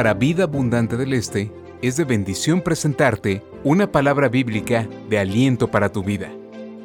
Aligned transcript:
para 0.00 0.14
Vida 0.14 0.44
Abundante 0.44 0.96
del 0.96 1.12
Este 1.12 1.52
es 1.82 1.98
de 1.98 2.04
bendición 2.04 2.62
presentarte 2.62 3.42
una 3.64 3.92
palabra 3.92 4.30
bíblica 4.30 4.88
de 5.10 5.18
aliento 5.18 5.70
para 5.70 5.92
tu 5.92 6.02
vida, 6.02 6.32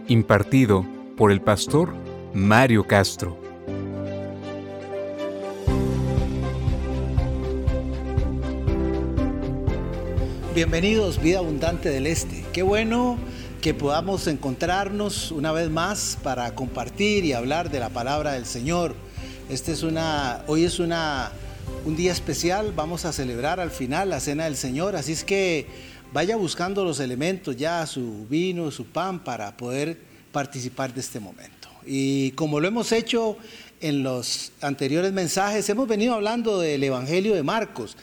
impartido 0.10 0.86
por 1.16 1.32
el 1.32 1.40
pastor 1.40 1.94
Mario 2.34 2.86
Castro. 2.86 3.38
Bienvenidos, 10.54 11.22
Vida 11.22 11.38
Abundante 11.38 11.88
del 11.88 12.08
Este. 12.08 12.44
Qué 12.52 12.64
bueno 12.64 13.18
que 13.62 13.74
podamos 13.74 14.28
encontrarnos 14.28 15.32
una 15.32 15.54
vez 15.54 15.70
más 15.70 16.18
para 16.22 16.54
compartir 16.54 17.24
y 17.24 17.32
hablar 17.32 17.72
de 17.72 17.80
la 17.80 17.88
palabra 17.88 18.34
del 18.34 18.46
Señor. 18.46 18.94
Este 19.48 19.72
es 19.72 19.84
una, 19.84 20.44
hoy 20.48 20.66
es 20.66 20.80
una, 20.80 21.32
un 21.86 21.96
día 21.96 22.12
especial, 22.12 22.74
vamos 22.76 23.06
a 23.06 23.14
celebrar 23.14 23.60
al 23.60 23.72
final 23.72 24.10
la 24.10 24.20
cena 24.20 24.46
del 24.46 24.56
Señor, 24.56 24.96
así 24.96 25.12
es 25.12 25.24
que 25.24 25.68
vaya 26.12 26.36
buscando 26.36 26.84
los 26.84 27.00
elementos 27.00 27.56
ya, 27.56 27.86
su 27.86 28.26
vino, 28.30 28.72
su 28.72 28.86
pan, 28.86 29.24
para 29.24 29.56
poder 29.56 30.00
participar 30.32 30.94
de 30.94 31.02
este 31.02 31.20
momento. 31.20 31.70
Y 31.86 32.32
como 32.32 32.60
lo 32.60 32.68
hemos 32.68 32.92
hecho 32.92 33.38
en 33.82 34.02
los 34.02 34.52
anteriores 34.62 35.14
mensajes, 35.14 35.70
hemos 35.70 35.88
venido 35.88 36.16
hablando 36.16 36.60
del 36.60 36.84
Evangelio 36.84 37.36
de 37.36 37.44
Marcos. 37.44 37.98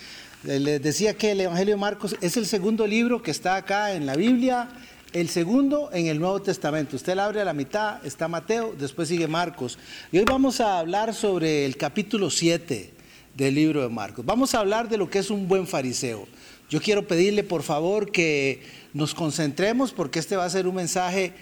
Les 0.44 0.80
decía 0.82 1.14
que 1.14 1.32
el 1.32 1.40
Evangelio 1.40 1.74
de 1.74 1.80
Marcos 1.80 2.16
es 2.20 2.36
el 2.36 2.46
segundo 2.46 2.86
libro 2.86 3.22
que 3.22 3.30
está 3.30 3.56
acá 3.56 3.94
en 3.94 4.06
la 4.06 4.14
Biblia, 4.14 4.68
el 5.12 5.28
segundo 5.28 5.90
en 5.92 6.06
el 6.06 6.20
Nuevo 6.20 6.40
Testamento. 6.40 6.96
Usted 6.96 7.16
la 7.16 7.26
abre 7.26 7.40
a 7.40 7.44
la 7.44 7.52
mitad, 7.52 8.04
está 8.06 8.28
Mateo, 8.28 8.74
después 8.78 9.08
sigue 9.08 9.26
Marcos. 9.26 9.78
Y 10.12 10.18
hoy 10.18 10.24
vamos 10.24 10.60
a 10.60 10.78
hablar 10.78 11.14
sobre 11.14 11.64
el 11.64 11.76
capítulo 11.76 12.30
7 12.30 13.01
del 13.34 13.54
libro 13.54 13.82
de 13.82 13.88
Marcos. 13.88 14.24
Vamos 14.24 14.54
a 14.54 14.60
hablar 14.60 14.88
de 14.88 14.98
lo 14.98 15.08
que 15.08 15.18
es 15.18 15.30
un 15.30 15.48
buen 15.48 15.66
fariseo. 15.66 16.26
Yo 16.68 16.80
quiero 16.80 17.06
pedirle 17.06 17.44
por 17.44 17.62
favor 17.62 18.10
que 18.10 18.62
nos 18.94 19.14
concentremos 19.14 19.92
porque 19.92 20.18
este 20.18 20.36
va 20.36 20.44
a 20.44 20.50
ser 20.50 20.66
un 20.66 20.74
mensaje 20.74 21.32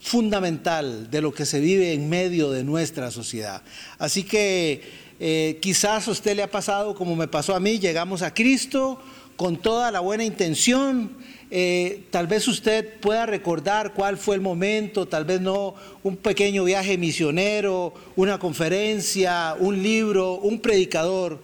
fundamental 0.00 1.10
de 1.10 1.20
lo 1.20 1.32
que 1.32 1.44
se 1.44 1.60
vive 1.60 1.92
en 1.92 2.08
medio 2.08 2.50
de 2.50 2.64
nuestra 2.64 3.10
sociedad. 3.10 3.62
Así 3.98 4.24
que 4.24 4.82
eh, 5.20 5.58
quizás 5.60 6.08
a 6.08 6.10
usted 6.10 6.34
le 6.34 6.42
ha 6.42 6.50
pasado 6.50 6.94
como 6.94 7.14
me 7.14 7.28
pasó 7.28 7.54
a 7.54 7.60
mí, 7.60 7.78
llegamos 7.78 8.22
a 8.22 8.32
Cristo 8.32 9.00
con 9.36 9.56
toda 9.56 9.90
la 9.90 10.00
buena 10.00 10.24
intención. 10.24 11.16
Eh, 11.50 12.04
tal 12.10 12.26
vez 12.26 12.46
usted 12.46 13.00
pueda 13.00 13.26
recordar 13.26 13.92
cuál 13.92 14.16
fue 14.16 14.36
el 14.36 14.40
momento, 14.40 15.08
tal 15.08 15.24
vez 15.24 15.40
no 15.40 15.74
un 16.02 16.16
pequeño 16.16 16.64
viaje 16.64 16.96
misionero, 16.96 17.92
una 18.16 18.38
conferencia, 18.38 19.56
un 19.58 19.82
libro, 19.82 20.34
un 20.34 20.60
predicador. 20.60 21.42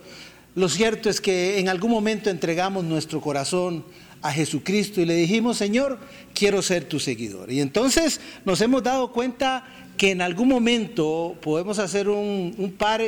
Lo 0.54 0.68
cierto 0.68 1.10
es 1.10 1.20
que 1.20 1.58
en 1.58 1.68
algún 1.68 1.90
momento 1.90 2.30
entregamos 2.30 2.84
nuestro 2.84 3.20
corazón 3.20 3.84
a 4.22 4.32
Jesucristo 4.32 5.00
y 5.00 5.06
le 5.06 5.14
dijimos, 5.14 5.56
Señor, 5.56 5.98
quiero 6.34 6.62
ser 6.62 6.84
tu 6.84 7.00
seguidor. 7.00 7.50
Y 7.50 7.60
entonces 7.60 8.20
nos 8.44 8.60
hemos 8.60 8.82
dado 8.82 9.12
cuenta 9.12 9.64
que 9.96 10.12
en 10.12 10.22
algún 10.22 10.48
momento 10.48 11.36
podemos 11.42 11.78
hacer 11.78 12.08
un, 12.08 12.54
un 12.58 12.72
par 12.72 13.02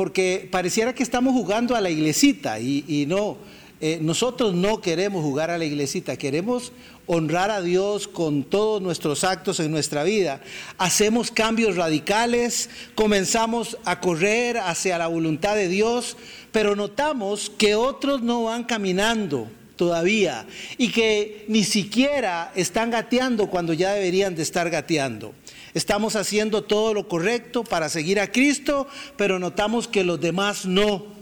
porque 0.00 0.48
pareciera 0.50 0.94
que 0.94 1.02
estamos 1.02 1.34
jugando 1.34 1.76
a 1.76 1.80
la 1.82 1.90
iglesita 1.90 2.58
y, 2.58 3.04
no, 3.06 3.36
eh, 3.80 3.98
nosotros 4.00 4.54
no 4.54 4.80
queremos 4.80 5.22
jugar 5.22 5.50
a 5.50 5.56
la 5.56 5.64
iglesita, 5.64 6.16
queremos 6.16 6.72
honrar 7.06 7.50
a 7.50 7.62
Dios 7.62 8.06
con 8.06 8.44
todos 8.44 8.82
nuestros 8.82 9.24
actos 9.24 9.58
en 9.58 9.70
nuestra 9.70 10.04
vida. 10.04 10.40
Hacemos 10.78 11.30
cambios 11.30 11.76
radicales, 11.76 12.70
comenzamos 12.94 13.78
a 13.84 14.00
correr 14.00 14.58
hacia 14.58 14.98
la 14.98 15.06
voluntad 15.06 15.56
de 15.56 15.68
Dios, 15.68 16.16
pero 16.52 16.76
notamos 16.76 17.50
que 17.50 17.74
otros 17.74 18.22
no 18.22 18.44
van 18.44 18.64
caminando 18.64 19.48
todavía 19.76 20.46
y 20.76 20.90
que 20.90 21.46
ni 21.48 21.64
siquiera 21.64 22.52
están 22.54 22.90
gateando 22.90 23.46
cuando 23.46 23.72
ya 23.72 23.94
deberían 23.94 24.34
de 24.34 24.42
estar 24.42 24.68
gateando. 24.68 25.32
Estamos 25.72 26.16
haciendo 26.16 26.64
todo 26.64 26.92
lo 26.92 27.08
correcto 27.08 27.64
para 27.64 27.88
seguir 27.88 28.20
a 28.20 28.30
Cristo, 28.30 28.86
pero 29.16 29.38
notamos 29.38 29.88
que 29.88 30.04
los 30.04 30.20
demás 30.20 30.66
no. 30.66 31.19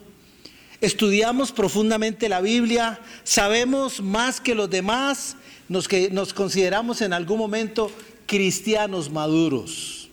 Estudiamos 0.80 1.52
profundamente 1.52 2.28
la 2.28 2.40
Biblia, 2.40 3.00
sabemos 3.24 4.00
más 4.00 4.40
que 4.40 4.54
los 4.54 4.70
demás, 4.70 5.36
nos, 5.68 5.88
que 5.88 6.10
nos 6.10 6.32
consideramos 6.32 7.00
en 7.00 7.12
algún 7.12 7.38
momento 7.38 7.90
cristianos 8.26 9.10
maduros. 9.10 10.08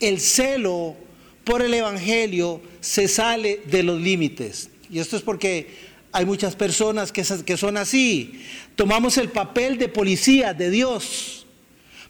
El 0.00 0.20
celo 0.20 0.96
por 1.44 1.62
el 1.62 1.74
Evangelio 1.74 2.62
se 2.80 3.08
sale 3.08 3.60
de 3.66 3.82
los 3.82 4.00
límites. 4.00 4.70
Y 4.90 4.98
esto 4.98 5.16
es 5.16 5.22
porque 5.22 5.90
hay 6.12 6.24
muchas 6.24 6.56
personas 6.56 7.12
que, 7.12 7.24
que 7.44 7.56
son 7.56 7.76
así. 7.76 8.42
Tomamos 8.76 9.18
el 9.18 9.28
papel 9.28 9.76
de 9.76 9.88
policía 9.88 10.54
de 10.54 10.70
Dios 10.70 11.40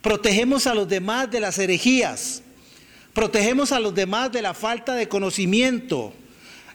Protegemos 0.02 0.66
a 0.66 0.74
los 0.74 0.88
demás 0.88 1.30
de 1.30 1.40
las 1.40 1.58
herejías. 1.58 2.42
Protegemos 3.12 3.72
a 3.72 3.80
los 3.80 3.94
demás 3.94 4.32
de 4.32 4.42
la 4.42 4.54
falta 4.54 4.94
de 4.94 5.08
conocimiento. 5.08 6.14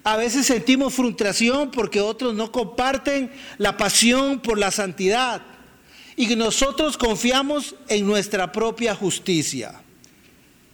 A 0.06 0.18
veces 0.18 0.46
sentimos 0.46 0.94
frustración 0.94 1.72
porque 1.72 2.00
otros 2.00 2.36
no 2.36 2.52
comparten 2.52 3.32
la 3.58 3.76
pasión 3.76 4.40
por 4.40 4.60
la 4.60 4.70
santidad. 4.70 5.42
Y 6.16 6.28
nosotros 6.36 6.96
confiamos 6.96 7.74
en 7.88 8.06
nuestra 8.06 8.52
propia 8.52 8.94
justicia. 8.94 9.82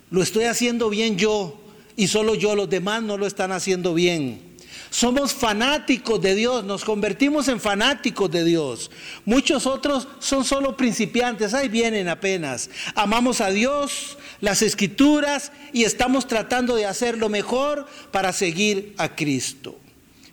Lo 0.09 0.21
estoy 0.21 0.43
haciendo 0.43 0.89
bien 0.89 1.17
yo 1.17 1.61
y 1.95 2.09
solo 2.09 2.35
yo, 2.35 2.55
los 2.55 2.69
demás 2.69 3.03
no 3.03 3.17
lo 3.17 3.25
están 3.25 3.53
haciendo 3.53 3.93
bien. 3.93 4.50
Somos 4.91 5.33
fanáticos 5.33 6.21
de 6.21 6.35
Dios, 6.35 6.65
nos 6.65 6.83
convertimos 6.83 7.47
en 7.47 7.61
fanáticos 7.61 8.29
de 8.29 8.43
Dios. 8.43 8.91
Muchos 9.23 9.65
otros 9.65 10.05
son 10.19 10.43
solo 10.43 10.75
principiantes, 10.75 11.53
ahí 11.53 11.69
vienen 11.69 12.09
apenas. 12.09 12.69
Amamos 12.93 13.39
a 13.39 13.51
Dios, 13.51 14.17
las 14.41 14.61
escrituras 14.61 15.53
y 15.71 15.85
estamos 15.85 16.27
tratando 16.27 16.75
de 16.75 16.85
hacer 16.85 17.17
lo 17.17 17.29
mejor 17.29 17.87
para 18.11 18.33
seguir 18.33 18.93
a 18.97 19.15
Cristo. 19.15 19.79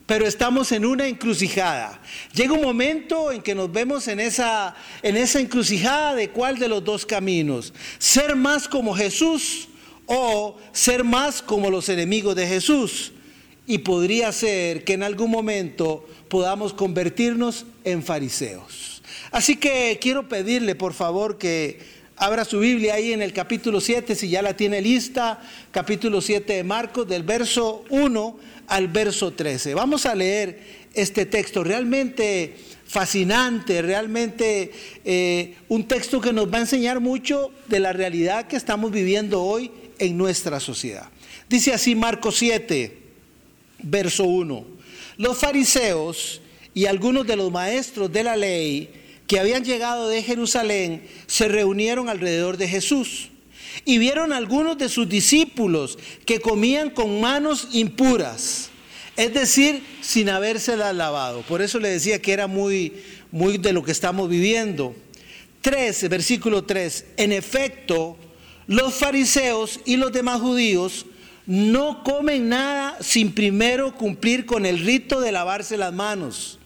Pero 0.07 0.27
estamos 0.27 0.73
en 0.73 0.85
una 0.85 1.07
encrucijada. 1.07 2.03
Llega 2.35 2.53
un 2.53 2.63
momento 2.63 3.31
en 3.31 3.43
que 3.43 3.55
nos 3.55 3.71
vemos 3.71 4.09
en 4.09 4.19
esa, 4.19 4.75
en 5.05 5.17
esa 5.17 5.39
encrucijada 5.39 6.17
de 6.17 6.31
cuál 6.31 6.59
de 6.59 6.67
los 6.67 6.83
dos 6.83 7.07
caminos. 7.07 7.73
Ser 8.01 8.35
más 8.35 8.67
como 8.67 8.93
Jesús 8.93 9.69
o 10.07 10.59
ser 10.73 11.05
más 11.05 11.43
como 11.43 11.71
los 11.71 11.89
enemigos 11.89 12.35
de 12.35 12.49
Jesús 12.49 13.13
y 13.69 13.79
podría 13.79 14.33
ser 14.33 14.83
que 14.83 14.95
en 14.95 15.03
algún 15.03 15.31
momento 15.31 16.09
podamos 16.29 16.73
convertirnos 16.73 17.67
en 17.85 18.03
fariseos. 18.03 19.03
Así 19.31 19.57
que 19.57 19.99
quiero 20.01 20.27
pedirle 20.27 20.75
por 20.75 20.95
favor 20.95 21.37
que 21.37 21.79
abra 22.17 22.47
su 22.47 22.61
Biblia 22.61 22.95
ahí 22.95 23.13
en 23.13 23.21
el 23.21 23.35
capítulo 23.35 23.83
7, 23.83 24.15
si 24.15 24.31
ya 24.31 24.41
la 24.41 24.57
tiene 24.57 24.81
lista, 24.81 25.43
capítulo 25.71 26.23
7 26.23 26.55
de 26.55 26.65
Marcos, 26.65 27.07
del 27.07 27.25
verso 27.25 27.85
1 27.91 28.39
al 28.69 28.89
verso 28.89 29.35
13. 29.35 29.75
Vamos 29.75 30.07
a 30.07 30.15
leer 30.15 30.61
este 30.95 31.27
texto 31.27 31.63
realmente 31.63 32.57
fascinante, 32.87 33.83
realmente 33.83 34.73
eh, 35.05 35.57
un 35.69 35.87
texto 35.87 36.23
que 36.23 36.33
nos 36.33 36.51
va 36.51 36.57
a 36.57 36.63
enseñar 36.63 37.01
mucho 37.01 37.53
de 37.67 37.81
la 37.81 37.93
realidad 37.93 38.47
que 38.47 38.57
estamos 38.57 38.91
viviendo 38.91 39.43
hoy 39.43 39.71
en 39.99 40.17
nuestra 40.17 40.59
sociedad. 40.59 41.11
Dice 41.51 41.75
así 41.75 41.95
Marcos 41.95 42.37
7 42.37 42.98
verso 43.83 44.25
1. 44.25 44.65
Los 45.17 45.39
fariseos 45.39 46.41
y 46.75 46.87
algunos 46.87 47.27
de 47.27 47.37
los 47.37 47.51
maestros 47.51 48.13
de 48.13 48.23
la 48.23 48.37
ley 48.37 48.91
que 49.27 49.39
habían 49.39 49.65
llegado 49.65 50.09
de 50.09 50.23
Jerusalén 50.23 51.07
se 51.27 51.49
reunieron 51.49 52.09
alrededor 52.09 52.57
de 52.57 52.69
Jesús 52.69 53.29
y 53.85 53.99
vieron 53.99 54.33
algunos 54.33 54.79
de 54.79 54.89
sus 54.89 55.09
discípulos 55.09 55.99
que 56.25 56.41
comían 56.41 56.91
con 56.91 57.21
manos 57.21 57.69
impuras, 57.73 58.71
es 59.17 59.35
decir, 59.35 59.83
sin 60.01 60.29
habérselas 60.29 60.95
lavado. 60.95 61.43
Por 61.43 61.63
eso 61.63 61.79
le 61.79 61.89
decía 61.89 62.23
que 62.23 62.33
era 62.33 62.47
muy, 62.47 62.93
muy 63.31 63.59
de 63.59 63.73
lo 63.73 63.83
que 63.83 63.93
estamos 63.93 64.29
viviendo. 64.29 64.95
3, 65.63 66.09
versículo 66.09 66.65
3. 66.65 67.07
En 67.17 67.33
efecto, 67.33 68.17
los 68.67 68.95
fariseos 68.95 69.81
y 69.85 69.97
los 69.97 70.13
demás 70.13 70.41
judíos 70.41 71.07
no 71.49 72.05
comen 72.05 72.51
nada 72.51 72.99
sin 73.01 73.33
primero 73.33 73.95
cumplir 73.95 74.45
con 74.45 74.67
el 74.67 74.81
rito 74.81 75.19
de 75.23 75.33
lavarse 75.33 75.79
las 75.79 75.95
manos, 75.95 76.59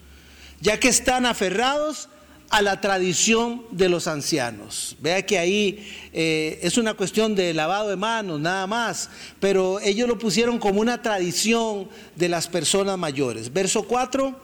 ya 0.61 0.81
que 0.81 0.88
están 0.88 1.25
aferrados 1.25 2.08
a 2.50 2.62
la 2.62 2.81
tradición 2.81 3.64
de 3.70 3.88
los 3.88 4.08
ancianos. 4.08 4.96
Vea 4.99 5.25
que 5.25 5.38
ahí 5.38 5.88
eh, 6.12 6.58
es 6.62 6.79
una 6.79 6.94
cuestión 6.94 7.37
de 7.37 7.55
lavado 7.55 7.90
de 7.90 7.96
manos, 7.96 8.40
nada 8.40 8.67
más, 8.67 9.08
pero 9.38 9.79
ellos 9.79 10.08
lo 10.08 10.19
pusieron 10.19 10.58
como 10.58 10.81
una 10.81 11.00
tradición 11.00 11.88
de 12.17 12.28
las 12.28 12.49
personas 12.49 12.99
mayores. 12.99 13.52
Verso 13.52 13.85
4, 13.85 14.37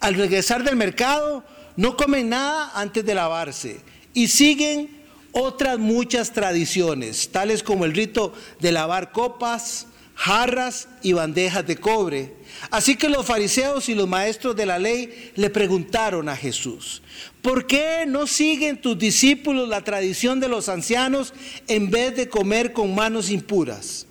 al 0.00 0.14
regresar 0.14 0.64
del 0.64 0.74
mercado, 0.74 1.44
no 1.76 1.98
comen 1.98 2.30
nada 2.30 2.72
antes 2.74 3.04
de 3.04 3.14
lavarse 3.14 3.82
y 4.14 4.28
siguen 4.28 5.01
otras 5.32 5.78
muchas 5.78 6.32
tradiciones, 6.32 7.30
tales 7.30 7.62
como 7.62 7.84
el 7.84 7.94
rito 7.94 8.32
de 8.60 8.72
lavar 8.72 9.12
copas, 9.12 9.86
jarras 10.14 10.88
y 11.02 11.14
bandejas 11.14 11.66
de 11.66 11.76
cobre. 11.76 12.34
Así 12.70 12.96
que 12.96 13.08
los 13.08 13.26
fariseos 13.26 13.88
y 13.88 13.94
los 13.94 14.06
maestros 14.08 14.54
de 14.54 14.66
la 14.66 14.78
ley 14.78 15.32
le 15.34 15.50
preguntaron 15.50 16.28
a 16.28 16.36
Jesús, 16.36 17.02
¿por 17.40 17.66
qué 17.66 18.04
no 18.06 18.26
siguen 18.26 18.80
tus 18.80 18.98
discípulos 18.98 19.68
la 19.68 19.82
tradición 19.82 20.38
de 20.38 20.48
los 20.48 20.68
ancianos 20.68 21.34
en 21.66 21.90
vez 21.90 22.14
de 22.14 22.28
comer 22.28 22.72
con 22.72 22.94
manos 22.94 23.30
impuras? 23.30 24.06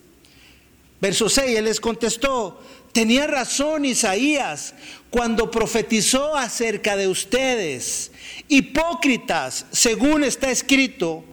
Verso 0.99 1.29
6, 1.29 1.57
él 1.57 1.65
les 1.65 1.79
contestó, 1.79 2.61
tenía 2.91 3.27
razón 3.27 3.85
Isaías 3.85 4.73
cuando 5.09 5.51
profetizó 5.51 6.35
acerca 6.35 6.95
de 6.95 7.07
ustedes, 7.07 8.11
hipócritas, 8.47 9.65
según 9.71 10.23
está 10.23 10.51
escrito, 10.51 11.25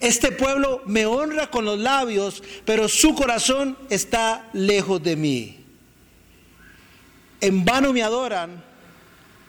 este 0.00 0.32
pueblo 0.32 0.82
me 0.86 1.06
honra 1.06 1.50
con 1.50 1.64
los 1.64 1.78
labios, 1.78 2.42
pero 2.64 2.88
su 2.88 3.14
corazón 3.14 3.76
está 3.90 4.48
lejos 4.52 5.02
de 5.02 5.16
mí. 5.16 5.64
En 7.40 7.64
vano 7.64 7.92
me 7.92 8.02
adoran. 8.02 8.62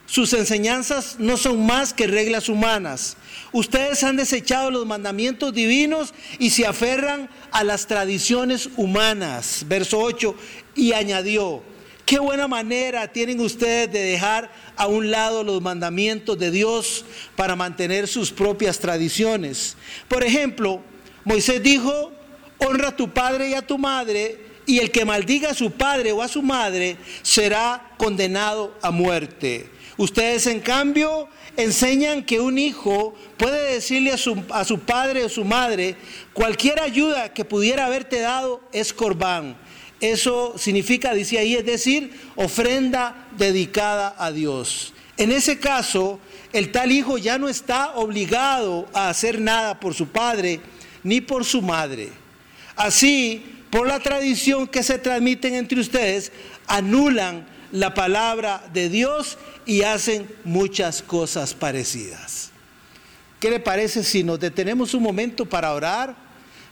Sus 0.06 0.32
enseñanzas 0.34 1.16
no 1.18 1.36
son 1.36 1.66
más 1.66 1.92
que 1.92 2.06
reglas 2.06 2.48
humanas. 2.48 3.16
Ustedes 3.50 4.04
han 4.04 4.16
desechado 4.16 4.70
los 4.70 4.86
mandamientos 4.86 5.52
divinos 5.52 6.14
y 6.38 6.50
se 6.50 6.64
aferran 6.64 7.28
a 7.50 7.64
las 7.64 7.88
tradiciones 7.88 8.68
humanas. 8.76 9.64
Verso 9.66 9.98
8. 9.98 10.36
Y 10.76 10.92
añadió, 10.92 11.62
qué 12.04 12.20
buena 12.20 12.46
manera 12.46 13.08
tienen 13.08 13.40
ustedes 13.40 13.90
de 13.90 13.98
dejar 13.98 14.52
a 14.76 14.86
un 14.86 15.10
lado 15.10 15.42
los 15.42 15.60
mandamientos 15.60 16.38
de 16.38 16.50
Dios 16.52 17.04
para 17.34 17.56
mantener 17.56 18.06
sus 18.06 18.30
propias 18.30 18.78
tradiciones. 18.78 19.76
Por 20.06 20.22
ejemplo, 20.22 20.80
Moisés 21.24 21.62
dijo, 21.62 22.12
honra 22.58 22.88
a 22.88 22.96
tu 22.96 23.12
padre 23.12 23.48
y 23.48 23.54
a 23.54 23.66
tu 23.66 23.78
madre, 23.78 24.46
y 24.66 24.78
el 24.78 24.90
que 24.90 25.04
maldiga 25.04 25.50
a 25.50 25.54
su 25.54 25.72
padre 25.72 26.12
o 26.12 26.22
a 26.22 26.28
su 26.28 26.42
madre 26.42 26.96
será 27.22 27.94
condenado 27.96 28.76
a 28.82 28.90
muerte. 28.90 29.70
Ustedes 29.96 30.46
en 30.46 30.60
cambio 30.60 31.28
enseñan 31.56 32.22
que 32.22 32.38
un 32.38 32.58
hijo 32.58 33.14
puede 33.38 33.72
decirle 33.72 34.12
a 34.12 34.18
su, 34.18 34.42
a 34.50 34.64
su 34.64 34.80
padre 34.80 35.24
o 35.24 35.28
su 35.28 35.44
madre, 35.44 35.96
cualquier 36.34 36.80
ayuda 36.80 37.32
que 37.32 37.44
pudiera 37.44 37.86
haberte 37.86 38.20
dado 38.20 38.60
es 38.72 38.92
corbán 38.92 39.56
eso 40.00 40.54
significa, 40.58 41.14
dice 41.14 41.38
ahí, 41.38 41.54
es 41.54 41.64
decir, 41.64 42.10
ofrenda 42.36 43.28
dedicada 43.36 44.14
a 44.18 44.30
Dios. 44.30 44.92
En 45.16 45.32
ese 45.32 45.58
caso, 45.58 46.20
el 46.52 46.70
tal 46.72 46.92
hijo 46.92 47.16
ya 47.16 47.38
no 47.38 47.48
está 47.48 47.94
obligado 47.94 48.86
a 48.92 49.08
hacer 49.08 49.40
nada 49.40 49.80
por 49.80 49.94
su 49.94 50.08
padre 50.08 50.60
ni 51.02 51.20
por 51.20 51.44
su 51.44 51.62
madre. 51.62 52.10
Así, 52.76 53.42
por 53.70 53.86
la 53.86 54.00
tradición 54.00 54.66
que 54.66 54.82
se 54.82 54.98
transmiten 54.98 55.54
entre 55.54 55.80
ustedes, 55.80 56.32
anulan 56.66 57.46
la 57.72 57.94
palabra 57.94 58.64
de 58.72 58.90
Dios 58.90 59.38
y 59.64 59.82
hacen 59.82 60.28
muchas 60.44 61.02
cosas 61.02 61.54
parecidas. 61.54 62.50
¿Qué 63.40 63.50
le 63.50 63.60
parece 63.60 64.04
si 64.04 64.24
nos 64.24 64.40
detenemos 64.40 64.94
un 64.94 65.02
momento 65.02 65.46
para 65.46 65.72
orar, 65.72 66.16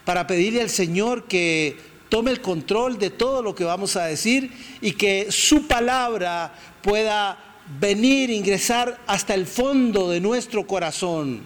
para 0.05 0.27
pedirle 0.27 0.61
al 0.61 0.71
Señor 0.71 1.25
que 1.25 1.79
tome 2.09 2.31
el 2.31 2.41
control 2.41 2.99
de 2.99 3.11
todo 3.11 3.43
lo 3.43 3.55
que 3.55 3.65
vamos 3.65 3.97
a 3.97 4.07
decir 4.07 4.51
y 4.81 4.93
que 4.93 5.31
su 5.31 5.67
palabra 5.67 6.55
pueda 6.83 7.39
venir, 7.81 8.31
ingresar 8.31 9.01
hasta 9.07 9.35
el 9.35 9.47
fondo 9.47 10.11
de 10.11 10.21
nuestro 10.21 10.67
corazón, 10.67 11.43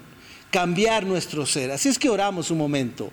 cambiar 0.51 1.07
nuestro 1.07 1.47
ser. 1.47 1.71
Así 1.71 1.89
es 1.89 1.99
que 1.99 2.11
oramos 2.11 2.51
un 2.51 2.59
momento. 2.59 3.11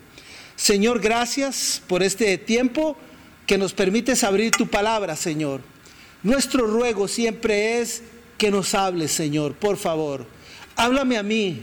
Señor, 0.56 1.00
gracias 1.00 1.82
por 1.88 2.02
este 2.02 2.38
tiempo 2.38 2.96
que 3.46 3.58
nos 3.58 3.74
permites 3.74 4.24
abrir 4.24 4.52
tu 4.52 4.68
palabra, 4.68 5.16
Señor. 5.16 5.62
Nuestro 6.24 6.66
ruego 6.66 7.08
siempre 7.08 7.80
es 7.80 8.02
que 8.38 8.50
nos 8.50 8.74
hables, 8.74 9.12
Señor, 9.12 9.54
por 9.54 9.78
favor. 9.78 10.26
Háblame 10.76 11.18
a 11.18 11.24
mí, 11.24 11.62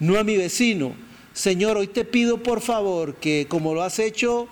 no 0.00 0.18
a 0.18 0.24
mi 0.24 0.36
vecino. 0.36 0.94
Señor, 1.32 1.76
hoy 1.76 1.88
te 1.88 2.04
pido 2.04 2.42
por 2.42 2.60
favor 2.60 3.16
que 3.16 3.46
como 3.48 3.74
lo 3.74 3.82
has 3.82 3.98
hecho 3.98 4.48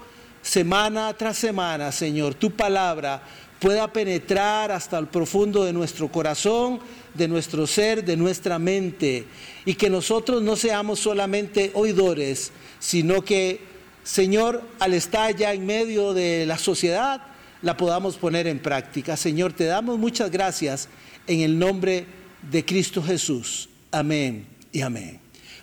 semana 0.47 1.13
tras 1.15 1.37
semana, 1.37 1.91
Señor, 1.91 2.35
tu 2.35 2.53
palabra 2.53 3.21
pueda 3.59 3.93
penetrar 3.93 4.71
hasta 4.71 4.97
el 4.97 5.09
profundo 5.09 5.65
de 5.65 5.73
nuestro 5.73 6.09
corazón, 6.09 6.79
de 7.15 7.27
nuestro 7.27 7.67
ser, 7.67 8.05
de 8.05 8.17
nuestra 8.17 8.59
mente, 8.59 9.27
y 9.65 9.75
que 9.75 9.91
nosotros 9.91 10.43
no 10.43 10.55
seamos 10.55 11.01
solamente 11.01 11.73
oidores, 11.75 12.53
sino 12.79 13.23
que, 13.23 13.61
Señor, 14.05 14.63
al 14.79 14.95
estar 14.95 15.35
ya 15.35 15.53
en 15.53 15.67
medio 15.67 16.15
de 16.15 16.47
la 16.47 16.59
sociedad, 16.59 17.23
la 17.63 17.77
podamos 17.77 18.17
poner 18.17 18.47
en 18.47 18.61
práctica. 18.61 19.17
Señor, 19.17 19.53
te 19.53 19.65
damos 19.65 19.99
muchas 19.99 20.31
gracias 20.31 20.89
en 21.27 21.41
el 21.41 21.59
nombre 21.59 22.07
de 22.49 22.65
Cristo 22.65 23.03
Jesús. 23.03 23.69
Amén 23.91 24.47
y 24.71 24.83
amén. 24.83 25.19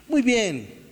Muy 0.10 0.22
bien. 0.22 0.83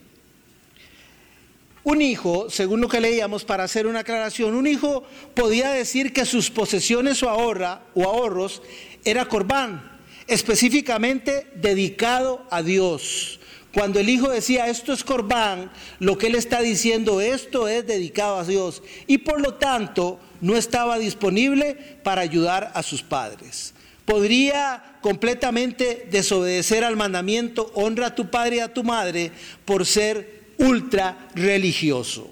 Un 1.83 2.01
hijo, 2.01 2.49
según 2.49 2.79
lo 2.79 2.87
que 2.87 3.01
leíamos 3.01 3.43
para 3.43 3.63
hacer 3.63 3.87
una 3.87 4.01
aclaración, 4.01 4.53
un 4.53 4.67
hijo 4.67 5.03
podía 5.33 5.71
decir 5.71 6.13
que 6.13 6.25
sus 6.25 6.51
posesiones 6.51 7.23
o, 7.23 7.29
ahorra, 7.29 7.81
o 7.95 8.03
ahorros 8.03 8.61
era 9.03 9.25
corbán, 9.25 9.99
específicamente 10.27 11.47
dedicado 11.55 12.45
a 12.51 12.61
Dios. 12.61 13.39
Cuando 13.73 13.99
el 13.99 14.09
hijo 14.09 14.29
decía 14.29 14.67
esto 14.67 14.93
es 14.93 15.03
corbán, 15.03 15.71
lo 15.99 16.17
que 16.17 16.27
él 16.27 16.35
está 16.35 16.61
diciendo 16.61 17.21
esto 17.21 17.67
es 17.67 17.87
dedicado 17.87 18.37
a 18.37 18.43
Dios 18.43 18.83
y 19.07 19.19
por 19.19 19.41
lo 19.41 19.55
tanto 19.55 20.19
no 20.41 20.57
estaba 20.57 20.99
disponible 20.99 21.75
para 22.03 22.21
ayudar 22.21 22.71
a 22.75 22.83
sus 22.83 23.01
padres. 23.01 23.73
Podría 24.05 24.97
completamente 25.01 26.07
desobedecer 26.11 26.83
al 26.83 26.97
mandamiento 26.97 27.71
honra 27.73 28.07
a 28.07 28.15
tu 28.15 28.29
padre 28.29 28.57
y 28.57 28.59
a 28.59 28.73
tu 28.73 28.83
madre 28.83 29.31
por 29.63 29.85
ser 29.85 30.40
ultra 30.61 31.29
religioso. 31.35 32.29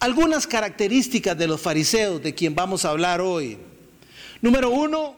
Algunas 0.00 0.46
características 0.46 1.36
de 1.36 1.46
los 1.46 1.60
fariseos 1.60 2.22
de 2.22 2.34
quien 2.34 2.54
vamos 2.54 2.84
a 2.84 2.90
hablar 2.90 3.20
hoy. 3.20 3.58
Número 4.40 4.70
uno, 4.70 5.16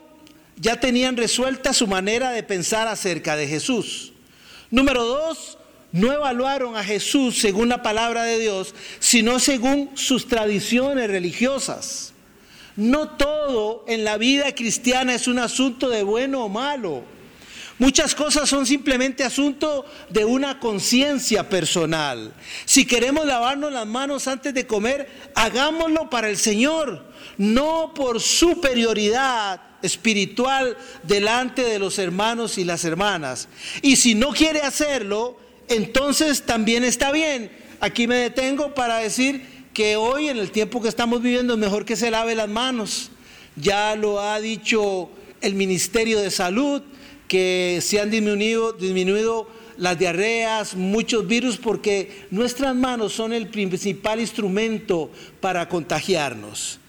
ya 0.57 0.81
tenían 0.81 1.17
resuelta 1.17 1.73
su 1.73 1.87
manera 1.87 2.33
de 2.33 2.43
pensar 2.43 2.89
acerca 2.89 3.37
de 3.37 3.47
Jesús. 3.47 4.13
Número 4.71 5.05
dos, 5.05 5.59
no 5.93 6.13
evaluaron 6.13 6.77
a 6.77 6.85
Jesús 6.85 7.39
según 7.39 7.69
la 7.69 7.83
palabra 7.83 8.25
de 8.25 8.39
Dios, 8.39 8.75
sino 8.99 9.39
según 9.39 9.91
sus 9.95 10.29
tradiciones 10.29 11.09
religiosas. 11.09 12.13
No 12.77 13.11
todo 13.11 13.85
en 13.89 14.05
la 14.05 14.17
vida 14.17 14.55
cristiana 14.55 15.15
es 15.15 15.27
un 15.29 15.39
asunto 15.39 15.89
de 15.89 16.03
bueno 16.03 16.45
o 16.45 16.49
malo. 16.49 17.05
Muchas 17.81 18.15
cosas 18.15 18.47
son 18.47 18.67
simplemente 18.67 19.25
asunto 19.25 19.87
de 20.11 20.27
una 20.27 20.61
conciencia 20.61 21.49
personal. 21.49 22.35
Si 22.67 22.85
queremos 22.85 23.25
lavarnos 23.25 23.73
las 23.73 23.87
manos 23.87 24.29
antes 24.29 24.53
de 24.53 24.67
comer, 24.67 25.09
hagámoslo 25.35 26.11
para 26.11 26.29
el 26.29 26.37
Señor, 26.37 27.03
no 27.39 27.95
por 27.95 28.21
superioridad 28.21 29.63
espiritual 29.81 30.77
delante 31.05 31.63
de 31.63 31.79
los 31.79 31.99
hermanos 31.99 32.59
y 32.59 32.65
las 32.65 32.85
hermanas. 32.85 33.49
Y 33.81 33.97
si 33.97 34.15
no 34.15 34.29
quiere 34.33 34.61
hacerlo, 34.61 35.39
entonces 35.67 36.43
también 36.43 36.85
está 36.85 37.11
bien. 37.13 37.51
Aquí 37.81 38.07
me 38.07 38.17
detengo 38.17 38.75
para 38.75 38.99
decir 38.99 39.65
que 39.73 39.97
hoy 39.97 40.29
en 40.29 40.37
el 40.37 40.51
tiempo 40.51 40.83
que 40.83 40.89
estamos 40.91 41.23
viviendo 41.23 41.55
es 41.55 41.59
mejor 41.59 41.87
que 41.87 41.97
se 41.97 42.11
lave 42.11 42.35
las 42.35 42.51
manos. 42.51 43.11
Ya 43.57 43.97
lo 43.97 44.21
ha 44.21 44.39
dicho 44.39 45.09
el 45.41 45.55
Ministerio 45.55 46.21
de 46.21 46.31
Salud, 46.31 46.83
que 47.31 47.79
se 47.81 48.01
han 48.01 48.11
disminuido, 48.11 48.73
disminuido 48.73 49.47
las 49.77 49.97
diarreas, 49.97 50.75
muchos 50.75 51.29
virus, 51.29 51.59
porque 51.59 52.27
nuestras 52.33 52.75
manos 52.75 53.13
son 53.13 53.33
el 53.33 53.47
principal 53.47 54.19
instrumento 54.19 55.13
para 55.41 55.69
contagiarnos. 55.69 56.81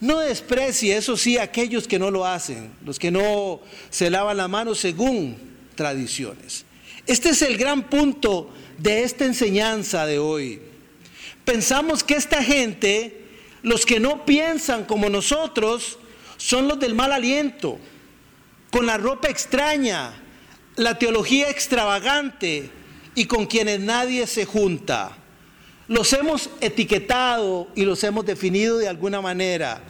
No 0.00 0.18
desprecie, 0.18 0.96
eso 0.96 1.16
sí, 1.16 1.38
aquellos 1.38 1.86
que 1.86 2.00
no 2.00 2.10
lo 2.10 2.26
hacen, 2.26 2.72
los 2.84 2.98
que 2.98 3.12
no 3.12 3.60
se 3.90 4.10
lavan 4.10 4.38
la 4.38 4.48
mano 4.48 4.74
según 4.74 5.36
tradiciones. 5.76 6.64
Este 7.06 7.28
es 7.28 7.40
el 7.40 7.56
gran 7.56 7.88
punto 7.88 8.50
de 8.76 9.04
esta 9.04 9.24
enseñanza 9.24 10.04
de 10.04 10.18
hoy. 10.18 10.60
Pensamos 11.44 12.02
que 12.02 12.14
esta 12.14 12.42
gente, 12.42 13.24
los 13.62 13.86
que 13.86 14.00
no 14.00 14.24
piensan 14.26 14.84
como 14.84 15.08
nosotros, 15.08 15.96
son 16.38 16.66
los 16.66 16.80
del 16.80 16.96
mal 16.96 17.12
aliento 17.12 17.78
con 18.70 18.86
la 18.86 18.96
ropa 18.96 19.28
extraña, 19.28 20.12
la 20.76 20.98
teología 20.98 21.50
extravagante 21.50 22.70
y 23.14 23.26
con 23.26 23.46
quienes 23.46 23.80
nadie 23.80 24.26
se 24.26 24.44
junta. 24.44 25.16
Los 25.88 26.12
hemos 26.12 26.50
etiquetado 26.60 27.68
y 27.74 27.84
los 27.84 28.02
hemos 28.04 28.24
definido 28.24 28.78
de 28.78 28.88
alguna 28.88 29.20
manera. 29.20 29.82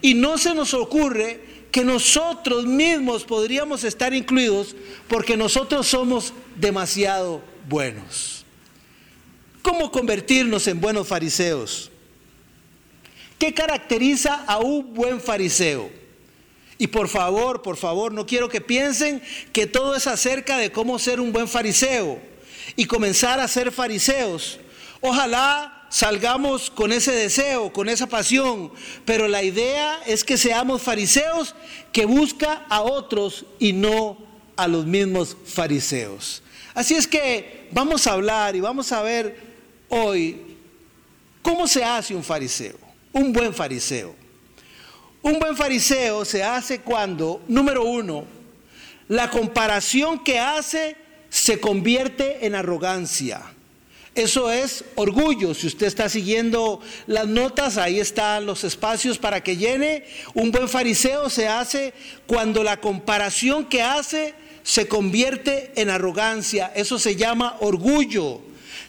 Y 0.00 0.14
no 0.14 0.38
se 0.38 0.54
nos 0.54 0.72
ocurre 0.72 1.40
que 1.72 1.84
nosotros 1.84 2.64
mismos 2.64 3.24
podríamos 3.24 3.84
estar 3.84 4.14
incluidos 4.14 4.76
porque 5.08 5.36
nosotros 5.36 5.86
somos 5.86 6.32
demasiado 6.56 7.42
buenos. 7.68 8.44
¿Cómo 9.62 9.90
convertirnos 9.90 10.66
en 10.68 10.80
buenos 10.80 11.08
fariseos? 11.08 11.90
¿Qué 13.38 13.52
caracteriza 13.52 14.44
a 14.46 14.58
un 14.58 14.94
buen 14.94 15.20
fariseo? 15.20 15.90
Y 16.78 16.86
por 16.86 17.08
favor, 17.08 17.60
por 17.60 17.76
favor, 17.76 18.12
no 18.12 18.24
quiero 18.24 18.48
que 18.48 18.60
piensen 18.60 19.20
que 19.52 19.66
todo 19.66 19.96
es 19.96 20.06
acerca 20.06 20.56
de 20.58 20.70
cómo 20.70 20.98
ser 21.00 21.20
un 21.20 21.32
buen 21.32 21.48
fariseo 21.48 22.20
y 22.76 22.84
comenzar 22.84 23.40
a 23.40 23.48
ser 23.48 23.72
fariseos. 23.72 24.60
Ojalá 25.00 25.86
salgamos 25.90 26.70
con 26.70 26.92
ese 26.92 27.12
deseo, 27.12 27.72
con 27.72 27.88
esa 27.88 28.06
pasión, 28.06 28.70
pero 29.04 29.26
la 29.26 29.42
idea 29.42 30.00
es 30.06 30.22
que 30.22 30.36
seamos 30.36 30.82
fariseos 30.82 31.56
que 31.92 32.04
busca 32.04 32.64
a 32.68 32.82
otros 32.82 33.44
y 33.58 33.72
no 33.72 34.18
a 34.56 34.68
los 34.68 34.86
mismos 34.86 35.36
fariseos. 35.44 36.42
Así 36.74 36.94
es 36.94 37.08
que 37.08 37.68
vamos 37.72 38.06
a 38.06 38.12
hablar 38.12 38.54
y 38.54 38.60
vamos 38.60 38.92
a 38.92 39.02
ver 39.02 39.36
hoy 39.88 40.56
cómo 41.42 41.66
se 41.66 41.82
hace 41.82 42.14
un 42.14 42.22
fariseo, 42.22 42.76
un 43.12 43.32
buen 43.32 43.52
fariseo. 43.52 44.27
Un 45.28 45.38
buen 45.38 45.54
fariseo 45.58 46.24
se 46.24 46.42
hace 46.42 46.80
cuando, 46.80 47.42
número 47.48 47.84
uno, 47.84 48.24
la 49.08 49.28
comparación 49.28 50.24
que 50.24 50.38
hace 50.38 50.96
se 51.28 51.60
convierte 51.60 52.46
en 52.46 52.54
arrogancia. 52.54 53.42
Eso 54.14 54.50
es 54.50 54.86
orgullo. 54.94 55.52
Si 55.52 55.66
usted 55.66 55.86
está 55.86 56.08
siguiendo 56.08 56.80
las 57.06 57.26
notas, 57.26 57.76
ahí 57.76 58.00
están 58.00 58.46
los 58.46 58.64
espacios 58.64 59.18
para 59.18 59.42
que 59.42 59.58
llene. 59.58 60.06
Un 60.32 60.50
buen 60.50 60.66
fariseo 60.66 61.28
se 61.28 61.46
hace 61.46 61.92
cuando 62.26 62.64
la 62.64 62.80
comparación 62.80 63.66
que 63.66 63.82
hace 63.82 64.32
se 64.62 64.88
convierte 64.88 65.72
en 65.76 65.90
arrogancia. 65.90 66.72
Eso 66.74 66.98
se 66.98 67.16
llama 67.16 67.58
orgullo. 67.60 68.40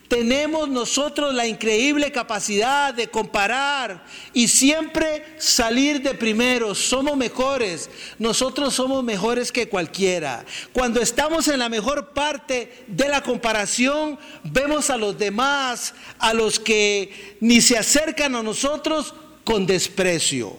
Tenemos 0.09 0.67
nosotros 0.67 1.35
la 1.35 1.45
increíble 1.45 2.11
capacidad 2.11 2.91
de 2.95 3.09
comparar 3.09 4.03
y 4.33 4.47
siempre 4.47 5.23
salir 5.37 6.01
de 6.01 6.15
primero. 6.15 6.73
Somos 6.73 7.15
mejores. 7.15 7.91
Nosotros 8.17 8.73
somos 8.73 9.03
mejores 9.03 9.51
que 9.51 9.69
cualquiera. 9.69 10.43
Cuando 10.73 10.99
estamos 10.99 11.47
en 11.47 11.59
la 11.59 11.69
mejor 11.69 12.09
parte 12.09 12.85
de 12.87 13.07
la 13.07 13.21
comparación, 13.21 14.17
vemos 14.43 14.89
a 14.89 14.97
los 14.97 15.15
demás, 15.15 15.93
a 16.17 16.33
los 16.33 16.59
que 16.59 17.37
ni 17.39 17.61
se 17.61 17.77
acercan 17.77 18.35
a 18.35 18.41
nosotros, 18.41 19.13
con 19.43 19.67
desprecio. 19.67 20.57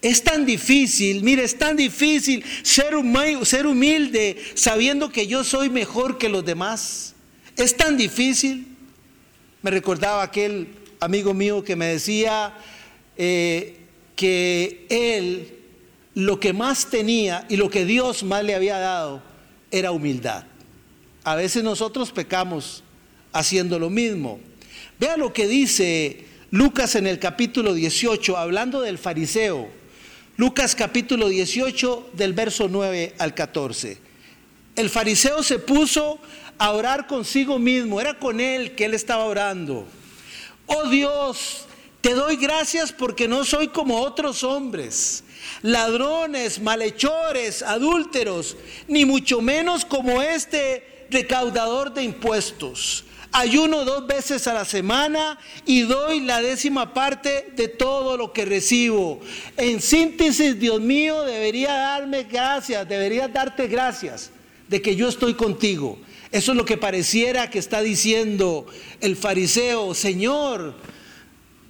Es 0.00 0.24
tan 0.24 0.46
difícil, 0.46 1.22
mire, 1.22 1.44
es 1.44 1.58
tan 1.58 1.76
difícil 1.76 2.42
ser, 2.62 2.96
humilde 3.66 4.42
sabiendo 4.54 5.12
que 5.12 5.26
yo 5.26 5.44
soy 5.44 5.68
mejor 5.68 6.16
que 6.16 6.30
los 6.30 6.42
demás. 6.42 7.14
Es 7.56 7.76
tan 7.76 7.96
difícil. 7.96 8.66
Me 9.62 9.70
recordaba 9.70 10.22
aquel 10.22 10.68
amigo 11.00 11.34
mío 11.34 11.64
que 11.64 11.76
me 11.76 11.86
decía 11.86 12.54
eh, 13.16 13.76
que 14.16 14.86
él 14.88 15.58
lo 16.14 16.40
que 16.40 16.52
más 16.52 16.90
tenía 16.90 17.46
y 17.48 17.56
lo 17.56 17.70
que 17.70 17.84
Dios 17.84 18.22
más 18.22 18.44
le 18.44 18.54
había 18.54 18.78
dado 18.78 19.22
era 19.70 19.92
humildad. 19.92 20.44
A 21.24 21.34
veces 21.34 21.62
nosotros 21.62 22.10
pecamos 22.10 22.82
haciendo 23.32 23.78
lo 23.78 23.90
mismo. 23.90 24.40
Vea 24.98 25.16
lo 25.16 25.32
que 25.32 25.46
dice 25.46 26.24
Lucas 26.50 26.94
en 26.94 27.06
el 27.06 27.18
capítulo 27.18 27.74
18, 27.74 28.36
hablando 28.36 28.80
del 28.80 28.98
fariseo. 28.98 29.68
Lucas 30.36 30.74
capítulo 30.74 31.28
18 31.28 32.10
del 32.14 32.32
verso 32.32 32.68
9 32.68 33.14
al 33.18 33.34
14. 33.34 33.98
El 34.76 34.88
fariseo 34.88 35.42
se 35.42 35.58
puso 35.58 36.18
a 36.60 36.72
orar 36.72 37.06
consigo 37.06 37.58
mismo, 37.58 38.02
era 38.02 38.18
con 38.18 38.38
él 38.38 38.74
que 38.74 38.84
él 38.84 38.92
estaba 38.92 39.24
orando. 39.24 39.86
Oh 40.66 40.90
Dios, 40.90 41.64
te 42.02 42.12
doy 42.12 42.36
gracias 42.36 42.92
porque 42.92 43.26
no 43.26 43.44
soy 43.44 43.68
como 43.68 44.02
otros 44.02 44.44
hombres, 44.44 45.24
ladrones, 45.62 46.60
malhechores, 46.60 47.62
adúlteros, 47.62 48.58
ni 48.88 49.06
mucho 49.06 49.40
menos 49.40 49.86
como 49.86 50.20
este 50.20 51.06
recaudador 51.08 51.94
de 51.94 52.02
impuestos. 52.02 53.06
Ayuno 53.32 53.86
dos 53.86 54.06
veces 54.06 54.46
a 54.46 54.52
la 54.52 54.66
semana 54.66 55.38
y 55.64 55.80
doy 55.80 56.20
la 56.20 56.42
décima 56.42 56.92
parte 56.92 57.52
de 57.56 57.68
todo 57.68 58.18
lo 58.18 58.34
que 58.34 58.44
recibo. 58.44 59.20
En 59.56 59.80
síntesis, 59.80 60.60
Dios 60.60 60.78
mío, 60.78 61.22
debería 61.22 61.72
darme 61.72 62.24
gracias, 62.24 62.86
debería 62.86 63.28
darte 63.28 63.66
gracias 63.66 64.30
de 64.68 64.82
que 64.82 64.94
yo 64.94 65.08
estoy 65.08 65.32
contigo. 65.32 65.98
Eso 66.32 66.52
es 66.52 66.56
lo 66.56 66.64
que 66.64 66.76
pareciera 66.76 67.50
que 67.50 67.58
está 67.58 67.82
diciendo 67.82 68.66
el 69.00 69.16
fariseo, 69.16 69.94
Señor, 69.94 70.74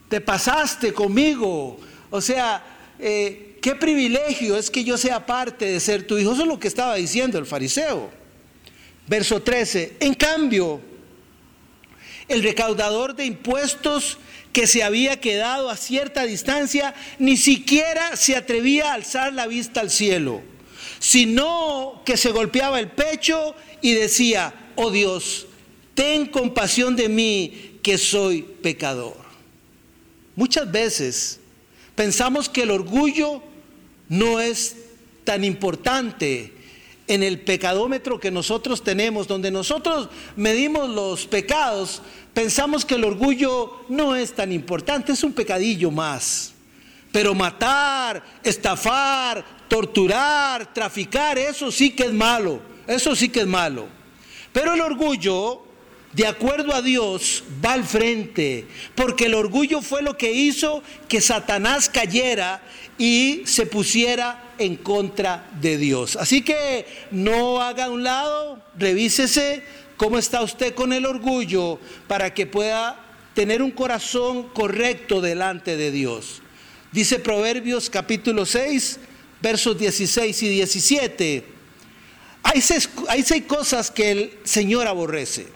te 0.09 0.21
pasaste 0.21 0.93
conmigo. 0.93 1.79
O 2.11 2.21
sea, 2.21 2.62
eh, 2.99 3.59
qué 3.62 3.75
privilegio 3.75 4.57
es 4.57 4.71
que 4.71 4.85
yo 4.85 4.99
sea 4.99 5.25
parte 5.25 5.64
de 5.64 5.81
ser 5.81 6.07
tu 6.07 6.19
hijo. 6.19 6.33
Eso 6.33 6.43
es 6.43 6.49
lo 6.49 6.61
que 6.61 6.69
estaba 6.69 6.97
diciendo 6.97 7.38
el 7.38 7.47
fariseo. 7.47 8.11
Verso 9.07 9.40
13. 9.40 9.97
En 10.00 10.14
cambio, 10.14 10.81
el 12.29 12.43
recaudador 12.43 13.17
de 13.17 13.25
impuestos 13.25 14.19
que 14.52 14.67
se 14.67 14.83
había 14.83 15.21
quedado 15.21 15.71
a 15.71 15.76
cierta 15.76 16.25
distancia, 16.25 16.95
ni 17.19 17.37
siquiera 17.37 18.17
se 18.17 18.37
atrevía 18.37 18.90
a 18.90 18.95
alzar 18.95 19.33
la 19.33 19.47
vista 19.47 19.81
al 19.81 19.90
cielo, 19.90 20.43
sino 20.99 22.02
que 22.05 22.17
se 22.17 22.31
golpeaba 22.31 22.81
el 22.81 22.88
pecho 22.88 23.55
y 23.81 23.95
decía, 23.95 24.73
oh 24.77 24.91
Dios, 24.91 25.47
ten 25.95 26.27
compasión 26.27 26.97
de 26.97 27.09
mí 27.09 27.79
que 27.83 27.99
soy 27.99 28.43
pecador. 28.43 29.17
Muchas 30.37 30.71
veces 30.71 31.41
pensamos 31.95 32.49
que 32.49 32.63
el 32.63 32.71
orgullo 32.71 33.43
no 34.09 34.41
es 34.41 34.77
tan 35.25 35.45
importante 35.45 36.53
en 37.07 37.23
el 37.23 37.41
pecadómetro 37.41 38.21
que 38.21 38.31
nosotros 38.31 38.85
tenemos, 38.85 39.27
donde 39.27 39.51
nosotros 39.51 40.09
medimos 40.37 40.89
los 40.89 41.27
pecados, 41.27 42.03
pensamos 42.33 42.85
que 42.85 42.95
el 42.95 43.05
orgullo 43.05 43.85
no 43.89 44.15
es 44.15 44.33
tan 44.33 44.53
importante, 44.53 45.13
es 45.13 45.25
un 45.25 45.33
pecadillo 45.33 45.91
más. 45.91 46.53
Pero 47.11 47.35
matar, 47.35 48.23
estafar, 48.45 49.45
torturar, 49.69 50.73
traficar, 50.73 51.37
eso 51.37 51.73
sí 51.73 51.91
que 51.91 52.05
es 52.05 52.13
malo. 52.13 52.70
Eso 52.90 53.14
sí 53.14 53.28
que 53.28 53.40
es 53.40 53.47
malo. 53.47 53.87
Pero 54.52 54.75
el 54.75 54.80
orgullo, 54.80 55.62
de 56.12 56.26
acuerdo 56.26 56.75
a 56.75 56.82
Dios, 56.82 57.44
va 57.64 57.75
al 57.75 57.85
frente, 57.85 58.66
porque 58.97 59.26
el 59.26 59.35
orgullo 59.35 59.80
fue 59.80 60.02
lo 60.02 60.18
que 60.18 60.32
hizo 60.32 60.82
que 61.09 61.20
Satanás 61.20 61.88
cayera 61.88 62.61
y 62.99 63.42
se 63.44 63.66
pusiera 63.66 64.54
en 64.59 64.75
contra 64.75 65.49
de 65.61 65.78
Dios. 65.78 66.16
Así 66.16 66.42
que 66.42 66.85
no 67.12 67.62
haga 67.62 67.90
un 67.90 68.02
lado, 68.02 68.61
revísese 68.76 69.62
cómo 69.97 70.18
está 70.18 70.42
usted 70.42 70.75
con 70.75 70.92
el 70.92 71.06
orgullo 71.06 71.78
para 72.09 72.35
que 72.35 72.47
pueda 72.47 73.00
tener 73.35 73.62
un 73.62 73.70
corazón 73.70 74.49
correcto 74.49 75.20
delante 75.20 75.76
de 75.76 75.92
Dios. 75.92 76.42
Dice 76.90 77.20
Proverbios 77.20 77.88
capítulo 77.88 78.44
6, 78.44 78.99
versos 79.40 79.78
16 79.78 80.42
y 80.42 80.49
17. 80.49 81.60
Hay 82.42 82.62
seis, 82.62 82.88
cosas 83.47 83.90
que 83.90 84.11
el 84.11 84.38
Señor 84.44 84.87
aborrece 84.87 85.49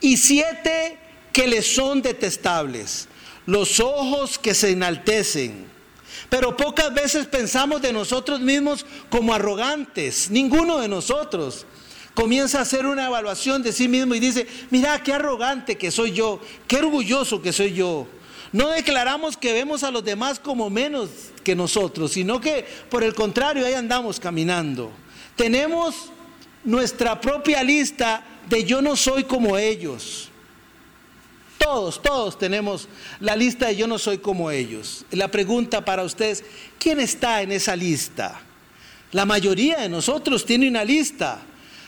y 0.00 0.16
siete 0.16 0.98
que 1.32 1.46
le 1.46 1.62
son 1.62 2.02
detestables. 2.02 3.08
Los 3.46 3.80
ojos 3.80 4.38
que 4.38 4.54
se 4.54 4.70
enaltecen. 4.70 5.66
Pero 6.28 6.56
pocas 6.56 6.92
veces 6.92 7.26
pensamos 7.26 7.80
de 7.80 7.92
nosotros 7.92 8.40
mismos 8.40 8.84
como 9.08 9.32
arrogantes. 9.32 10.30
Ninguno 10.30 10.78
de 10.78 10.88
nosotros 10.88 11.64
comienza 12.14 12.58
a 12.58 12.62
hacer 12.62 12.84
una 12.84 13.06
evaluación 13.06 13.62
de 13.62 13.72
sí 13.72 13.88
mismo 13.88 14.14
y 14.14 14.20
dice, 14.20 14.46
mira, 14.70 15.02
qué 15.02 15.14
arrogante 15.14 15.78
que 15.78 15.90
soy 15.90 16.12
yo, 16.12 16.40
qué 16.66 16.76
orgulloso 16.76 17.40
que 17.40 17.52
soy 17.52 17.72
yo. 17.72 18.06
No 18.52 18.68
declaramos 18.68 19.36
que 19.36 19.52
vemos 19.52 19.82
a 19.82 19.90
los 19.90 20.04
demás 20.04 20.38
como 20.38 20.68
menos 20.68 21.08
que 21.44 21.54
nosotros, 21.54 22.12
sino 22.12 22.40
que 22.40 22.66
por 22.90 23.04
el 23.04 23.14
contrario 23.14 23.64
ahí 23.64 23.74
andamos 23.74 24.18
caminando. 24.18 24.90
Tenemos 25.36 26.10
nuestra 26.64 27.20
propia 27.20 27.62
lista 27.62 28.22
de 28.48 28.64
yo 28.64 28.82
no 28.82 28.96
soy 28.96 29.24
como 29.24 29.56
ellos. 29.58 30.30
Todos, 31.58 32.00
todos 32.00 32.38
tenemos 32.38 32.88
la 33.20 33.34
lista 33.36 33.66
de 33.66 33.76
yo 33.76 33.86
no 33.86 33.98
soy 33.98 34.18
como 34.18 34.50
ellos. 34.50 35.04
La 35.10 35.28
pregunta 35.28 35.84
para 35.84 36.04
ustedes, 36.04 36.44
¿quién 36.78 37.00
está 37.00 37.42
en 37.42 37.52
esa 37.52 37.74
lista? 37.74 38.40
La 39.12 39.26
mayoría 39.26 39.78
de 39.78 39.88
nosotros 39.88 40.44
tiene 40.44 40.68
una 40.68 40.84
lista. 40.84 41.40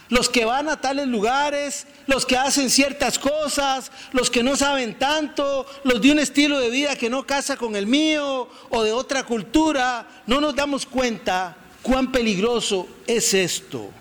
Los 0.09 0.29
que 0.29 0.45
van 0.45 0.69
a 0.69 0.81
tales 0.81 1.07
lugares, 1.07 1.87
los 2.09 2.27
que 2.27 2.37
hacen 2.37 2.69
ciertas 2.69 3.17
cosas, 3.17 3.93
los 4.12 4.29
que 4.29 4.43
no 4.43 4.57
saben 4.57 4.99
tanto, 4.99 5.65
los 5.85 6.03
de 6.03 6.11
un 6.11 6.19
estilo 6.19 6.59
de 6.59 6.69
vida 6.69 6.97
que 6.97 7.09
no 7.09 7.25
casa 7.25 7.57
con 7.57 7.77
el 7.77 7.87
mío 7.87 8.49
o 8.71 8.83
de 8.83 8.91
otra 8.91 9.25
cultura, 9.25 10.25
no 10.27 10.41
nos 10.41 10.57
damos 10.57 10.85
cuenta 10.85 11.57
cuán 11.81 12.11
peligroso 12.11 12.89
es 13.07 13.35
esto. 13.35 13.93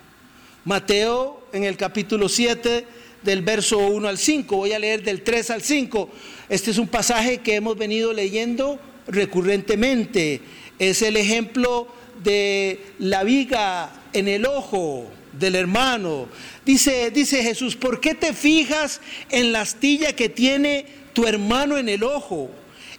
Mateo 0.70 1.42
en 1.52 1.64
el 1.64 1.78
capítulo 1.78 2.30
7 2.30 2.86
del 3.24 3.42
verso 3.42 3.80
1 3.80 4.08
al 4.08 4.20
5. 4.20 4.56
Voy 4.56 4.72
a 4.72 4.78
leer 4.78 5.02
del 5.02 5.24
3 5.24 5.50
al 5.50 5.64
5. 5.64 6.08
Este 6.48 6.70
es 6.70 6.78
un 6.78 6.88
pasaje 6.88 7.40
que 7.40 7.56
hemos 7.56 7.76
venido 7.76 8.14
leyendo 8.14 8.80
recurrentemente. 9.08 10.42
Es 10.78 11.02
el 11.02 11.18
ejemplo 11.18 11.88
de 12.24 12.80
la 13.00 13.24
viga 13.24 13.92
en 14.14 14.28
el 14.28 14.46
ojo 14.46 15.08
del 15.34 15.56
hermano. 15.56 16.28
Dice, 16.68 17.10
dice 17.10 17.42
Jesús, 17.42 17.76
¿por 17.76 18.00
qué 18.00 18.14
te 18.14 18.34
fijas 18.34 19.02
en 19.32 19.52
la 19.52 19.62
astilla 19.62 20.16
que 20.16 20.30
tiene 20.30 20.86
tu 21.14 21.26
hermano 21.26 21.80
en 21.80 21.90
el 21.90 22.04
ojo 22.04 22.52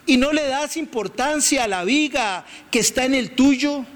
y 0.06 0.16
no 0.16 0.32
le 0.32 0.42
das 0.48 0.76
importancia 0.76 1.62
a 1.62 1.68
la 1.68 1.84
viga 1.84 2.44
que 2.72 2.80
está 2.80 3.04
en 3.04 3.14
el 3.14 3.30
tuyo? 3.30 3.86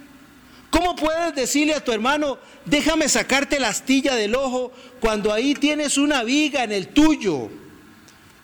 ¿Cómo 0.74 0.96
puedes 0.96 1.36
decirle 1.36 1.72
a 1.72 1.84
tu 1.84 1.92
hermano, 1.92 2.36
déjame 2.64 3.08
sacarte 3.08 3.60
la 3.60 3.68
astilla 3.68 4.16
del 4.16 4.34
ojo 4.34 4.72
cuando 4.98 5.32
ahí 5.32 5.54
tienes 5.54 5.96
una 5.96 6.24
viga 6.24 6.64
en 6.64 6.72
el 6.72 6.88
tuyo? 6.88 7.48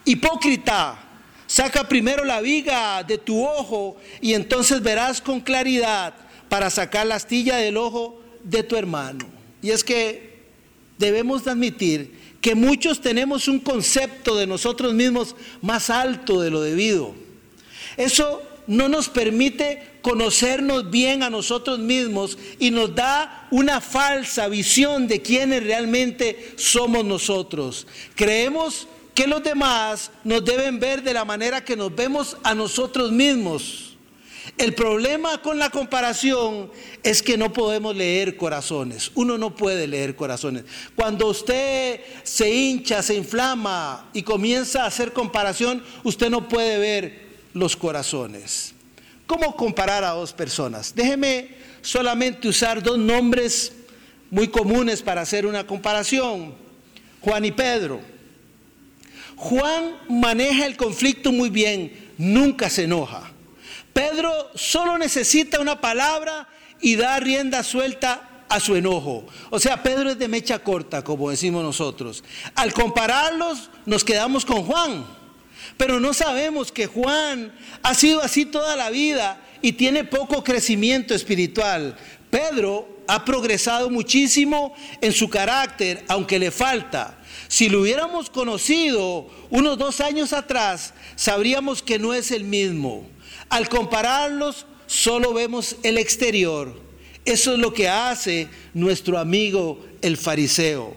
Hipócrita, 0.05 0.97
saca 1.49 1.89
primero 1.89 2.25
la 2.25 2.41
viga 2.41 3.03
de 3.03 3.19
tu 3.19 3.45
ojo 3.45 3.97
y 4.21 4.35
entonces 4.35 4.81
verás 4.81 5.21
con 5.21 5.41
claridad 5.41 6.15
para 6.49 6.71
sacar 6.71 7.05
la 7.09 7.17
astilla 7.17 7.57
del 7.57 7.77
ojo 7.77 8.23
de 8.45 8.63
tu 8.63 8.77
hermano. 8.77 9.27
Y 9.61 9.71
es 9.71 9.83
que 9.83 10.45
debemos 10.99 11.49
admitir 11.49 12.17
que 12.41 12.55
muchos 12.55 13.01
tenemos 13.01 13.49
un 13.49 13.59
concepto 13.59 14.37
de 14.37 14.47
nosotros 14.47 14.95
mismos 14.95 15.35
más 15.63 15.91
alto 15.91 16.41
de 16.41 16.51
lo 16.51 16.61
debido. 16.61 17.13
Eso 17.97 18.41
no 18.71 18.89
nos 18.89 19.09
permite 19.09 19.83
conocernos 20.01 20.93
bien 20.93 21.25
a 21.25 21.29
nosotros 21.29 21.81
mismos 21.81 22.39
y 22.61 22.71
nos 22.71 22.95
da 22.95 23.49
una 23.51 23.81
falsa 23.81 24.47
visión 24.47 25.09
de 25.09 25.21
quiénes 25.21 25.65
realmente 25.65 26.53
somos 26.55 27.05
nosotros. 27.05 27.89
Creemos 28.15 28.87
que 29.13 29.27
los 29.27 29.43
demás 29.43 30.13
nos 30.23 30.45
deben 30.45 30.79
ver 30.79 31.03
de 31.03 31.13
la 31.13 31.25
manera 31.25 31.65
que 31.65 31.75
nos 31.75 31.93
vemos 31.93 32.37
a 32.45 32.55
nosotros 32.55 33.11
mismos. 33.11 33.97
El 34.57 34.73
problema 34.73 35.43
con 35.43 35.59
la 35.59 35.71
comparación 35.71 36.71
es 37.03 37.25
que 37.25 37.37
no 37.37 37.53
podemos 37.53 37.97
leer 37.97 38.37
corazones. 38.37 39.11
Uno 39.17 39.37
no 39.37 39.57
puede 39.57 39.89
leer 39.89 40.15
corazones. 40.15 40.63
Cuando 40.95 41.27
usted 41.27 42.03
se 42.23 42.55
hincha, 42.55 43.03
se 43.03 43.17
inflama 43.17 44.09
y 44.13 44.23
comienza 44.23 44.85
a 44.85 44.87
hacer 44.87 45.13
comparación, 45.13 45.83
usted 46.05 46.31
no 46.31 46.49
puede 46.49 46.79
ver 46.79 47.30
los 47.53 47.77
corazones. 47.77 48.75
¿Cómo 49.27 49.55
comparar 49.57 50.05
a 50.05 50.11
dos 50.11 50.33
personas? 50.33 50.95
Déjeme 50.95 51.55
solamente 51.83 52.49
usar 52.49 52.83
dos 52.83 52.99
nombres 52.99 53.73
muy 54.31 54.49
comunes 54.49 55.03
para 55.03 55.21
hacer 55.21 55.47
una 55.47 55.67
comparación. 55.67 56.55
Juan 57.21 57.45
y 57.45 57.53
Pedro. 57.53 58.01
Juan 59.37 59.99
maneja 60.09 60.67
el 60.67 60.77
conflicto 60.77 61.33
muy 61.33 61.49
bien, 61.49 62.13
nunca 62.19 62.69
se 62.69 62.85
enoja. 62.85 63.31
Pedro 63.93 64.33
solo 64.55 64.99
necesita 64.99 65.61
una 65.61 65.81
palabra 65.81 66.49
y 66.81 66.97
da 66.97 67.19
rienda 67.21 67.63
suelta 67.63 68.45
a 68.49 68.61
su 68.61 68.77
enojo. 68.77 69.27
O 69.51 69.59
sea, 69.59 69.83
Pedro 69.83 70.11
es 70.11 70.19
de 70.19 70.29
mecha 70.29 70.59
corta, 70.59 71.03
como 71.03 71.31
decimos 71.31 71.63
nosotros. 71.63 72.23
Al 72.55 72.73
compararlos, 72.73 73.71
nos 73.87 74.05
quedamos 74.05 74.45
con 74.45 74.65
Juan. 74.65 75.20
Pero 75.81 75.99
no 75.99 76.13
sabemos 76.13 76.71
que 76.71 76.87
Juan 76.87 77.55
ha 77.83 77.95
sido 77.95 78.21
así 78.21 78.45
toda 78.45 78.77
la 78.77 78.91
vida 78.91 79.41
y 79.63 79.73
tiene 79.73 80.05
poco 80.05 80.45
crecimiento 80.45 81.15
espiritual. 81.15 81.97
Pedro 82.29 82.87
ha 83.07 83.25
progresado 83.25 83.89
muchísimo 83.89 84.75
en 85.01 85.15
su 85.15 85.31
carácter, 85.31 86.05
aunque 86.07 86.39
le 86.39 86.51
falta. 86.51 87.19
Si 87.49 87.71
lo 87.71 87.81
hubiéramos 87.81 88.29
conocido 88.29 89.27
unos 89.49 89.79
dos 89.79 90.03
años 90.03 90.35
atrás, 90.35 90.93
sabríamos 91.17 91.81
que 91.81 91.99
no 91.99 92.13
es 92.13 92.31
el 92.31 92.45
mismo. 92.45 93.09
Al 93.49 93.71
compararlos, 93.71 94.67
solo 94.87 95.33
vemos 95.33 95.77
el 95.83 95.97
exterior. 95.97 96.79
Eso 97.25 97.55
es 97.55 97.59
lo 97.59 97.73
que 97.73 97.89
hace 97.89 98.49
nuestro 98.75 99.17
amigo 99.17 99.83
el 100.03 100.19
fariseo. 100.19 100.95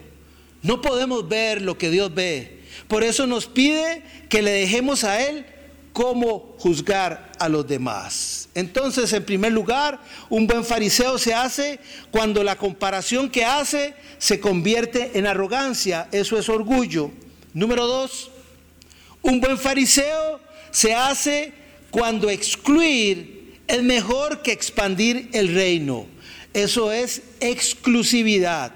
No 0.61 0.81
podemos 0.81 1.29
ver 1.29 1.61
lo 1.61 1.77
que 1.77 1.89
Dios 1.89 2.13
ve. 2.13 2.62
Por 2.93 3.03
eso 3.03 3.25
nos 3.25 3.47
pide 3.47 4.03
que 4.29 4.43
le 4.43 4.51
dejemos 4.51 5.03
a 5.03 5.19
Él 5.19 5.47
cómo 5.93 6.53
juzgar 6.59 7.31
a 7.39 7.49
los 7.49 7.67
demás. 7.67 8.49
Entonces, 8.53 9.11
en 9.13 9.25
primer 9.25 9.51
lugar, 9.51 9.99
un 10.29 10.45
buen 10.45 10.63
fariseo 10.63 11.17
se 11.17 11.33
hace 11.33 11.79
cuando 12.11 12.43
la 12.43 12.55
comparación 12.55 13.31
que 13.31 13.45
hace 13.45 13.95
se 14.19 14.39
convierte 14.39 15.17
en 15.17 15.25
arrogancia. 15.25 16.07
Eso 16.11 16.37
es 16.37 16.47
orgullo. 16.49 17.09
Número 17.55 17.87
dos, 17.87 18.29
un 19.23 19.41
buen 19.41 19.57
fariseo 19.57 20.39
se 20.69 20.93
hace 20.93 21.51
cuando 21.89 22.29
excluir 22.29 23.59
es 23.67 23.81
mejor 23.81 24.43
que 24.43 24.51
expandir 24.51 25.31
el 25.33 25.51
reino. 25.51 26.05
Eso 26.53 26.91
es 26.91 27.23
exclusividad. 27.39 28.71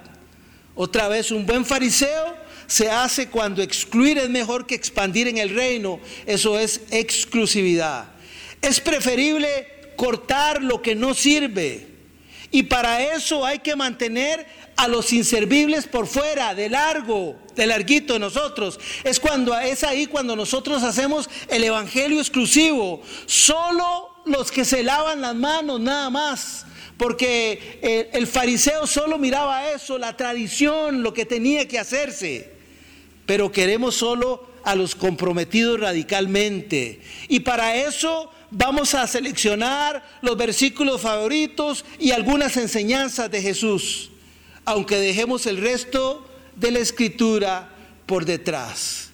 Otra 0.74 1.08
vez, 1.08 1.30
un 1.30 1.46
buen 1.46 1.64
fariseo 1.64 2.47
se 2.68 2.92
hace 2.92 3.30
cuando 3.30 3.62
excluir 3.62 4.18
es 4.18 4.30
mejor 4.30 4.68
que 4.68 4.76
expandir 4.76 5.28
en 5.28 5.38
el 5.38 5.50
reino. 5.50 6.00
Eso 6.26 6.60
es 6.60 6.82
exclusividad. 6.92 8.12
Es 8.62 8.80
preferible 8.80 9.92
cortar 9.96 10.62
lo 10.62 10.82
que 10.82 10.96
no 10.96 11.14
sirve. 11.14 11.88
Y 12.52 12.64
para 12.64 13.02
eso 13.02 13.46
hay 13.46 13.60
que 13.60 13.76
mantener 13.76 14.46
a 14.78 14.88
los 14.88 15.12
inservibles 15.12 15.88
por 15.88 16.08
fuera, 16.08 16.54
de 16.56 16.70
largo, 16.70 17.36
de 17.56 17.68
larguito 17.68 18.14
de 18.14 18.20
nosotros. 18.20 18.80
Es 19.04 19.20
cuando 19.20 19.58
es 19.58 19.84
ahí 19.84 20.06
cuando 20.06 20.36
nosotros 20.36 20.84
hacemos 20.84 21.30
el 21.50 21.64
evangelio 21.64 22.20
exclusivo. 22.20 23.02
Solo 23.26 24.22
los 24.26 24.52
que 24.52 24.66
se 24.66 24.84
lavan 24.84 25.22
las 25.22 25.36
manos, 25.36 25.80
nada 25.80 26.10
más. 26.10 26.66
Porque 26.98 27.80
el, 27.82 28.22
el 28.22 28.28
fariseo 28.28 28.88
solo 28.88 29.18
miraba 29.18 29.70
eso, 29.70 29.98
la 29.98 30.18
tradición, 30.18 31.04
lo 31.04 31.14
que 31.14 31.26
tenía 31.26 31.68
que 31.68 31.80
hacerse. 31.80 32.57
Pero 33.28 33.52
queremos 33.52 33.94
solo 33.94 34.48
a 34.64 34.74
los 34.74 34.96
comprometidos 34.96 35.80
radicalmente. 35.80 37.02
Y 37.28 37.42
para 37.42 37.76
eso 37.76 38.32
vamos 38.50 38.96
a 38.96 39.06
seleccionar 39.06 40.04
los 40.24 40.36
versículos 40.36 41.02
favoritos 41.02 41.86
y 42.00 42.10
algunas 42.10 42.58
enseñanzas 42.58 43.30
de 43.30 43.44
Jesús 43.44 44.10
aunque 44.68 44.98
dejemos 44.98 45.46
el 45.46 45.60
resto 45.60 46.28
de 46.58 46.72
la 46.72 46.80
escritura 46.80 47.70
por 48.06 48.26
detrás. 48.26 49.12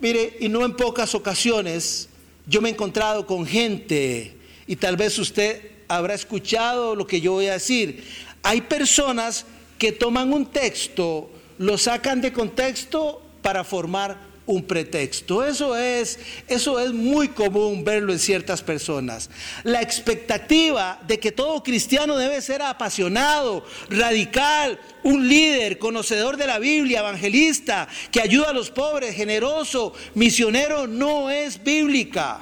Mire, 0.00 0.36
y 0.40 0.48
no 0.48 0.64
en 0.64 0.74
pocas 0.74 1.14
ocasiones 1.14 2.08
yo 2.44 2.60
me 2.60 2.70
he 2.70 2.72
encontrado 2.72 3.24
con 3.24 3.46
gente, 3.46 4.36
y 4.66 4.74
tal 4.74 4.96
vez 4.96 5.16
usted 5.20 5.70
habrá 5.86 6.14
escuchado 6.14 6.96
lo 6.96 7.06
que 7.06 7.20
yo 7.20 7.34
voy 7.34 7.46
a 7.46 7.52
decir. 7.52 8.02
Hay 8.42 8.62
personas 8.62 9.46
que 9.78 9.92
toman 9.92 10.32
un 10.32 10.46
texto, 10.46 11.30
lo 11.58 11.78
sacan 11.78 12.20
de 12.20 12.32
contexto 12.32 13.22
para 13.42 13.64
formar 13.64 14.30
un 14.50 14.64
pretexto. 14.64 15.44
Eso 15.44 15.76
es, 15.76 16.18
eso 16.48 16.80
es 16.80 16.92
muy 16.92 17.28
común 17.28 17.84
verlo 17.84 18.12
en 18.12 18.18
ciertas 18.18 18.62
personas. 18.62 19.30
La 19.62 19.80
expectativa 19.80 21.00
de 21.06 21.20
que 21.20 21.30
todo 21.30 21.62
cristiano 21.62 22.16
debe 22.16 22.42
ser 22.42 22.62
apasionado, 22.62 23.64
radical, 23.88 24.80
un 25.04 25.28
líder, 25.28 25.78
conocedor 25.78 26.36
de 26.36 26.48
la 26.48 26.58
Biblia, 26.58 27.00
evangelista, 27.00 27.88
que 28.10 28.20
ayuda 28.20 28.50
a 28.50 28.54
los 28.54 28.70
pobres, 28.70 29.14
generoso, 29.14 29.94
misionero, 30.14 30.86
no 30.86 31.30
es 31.30 31.62
bíblica. 31.62 32.40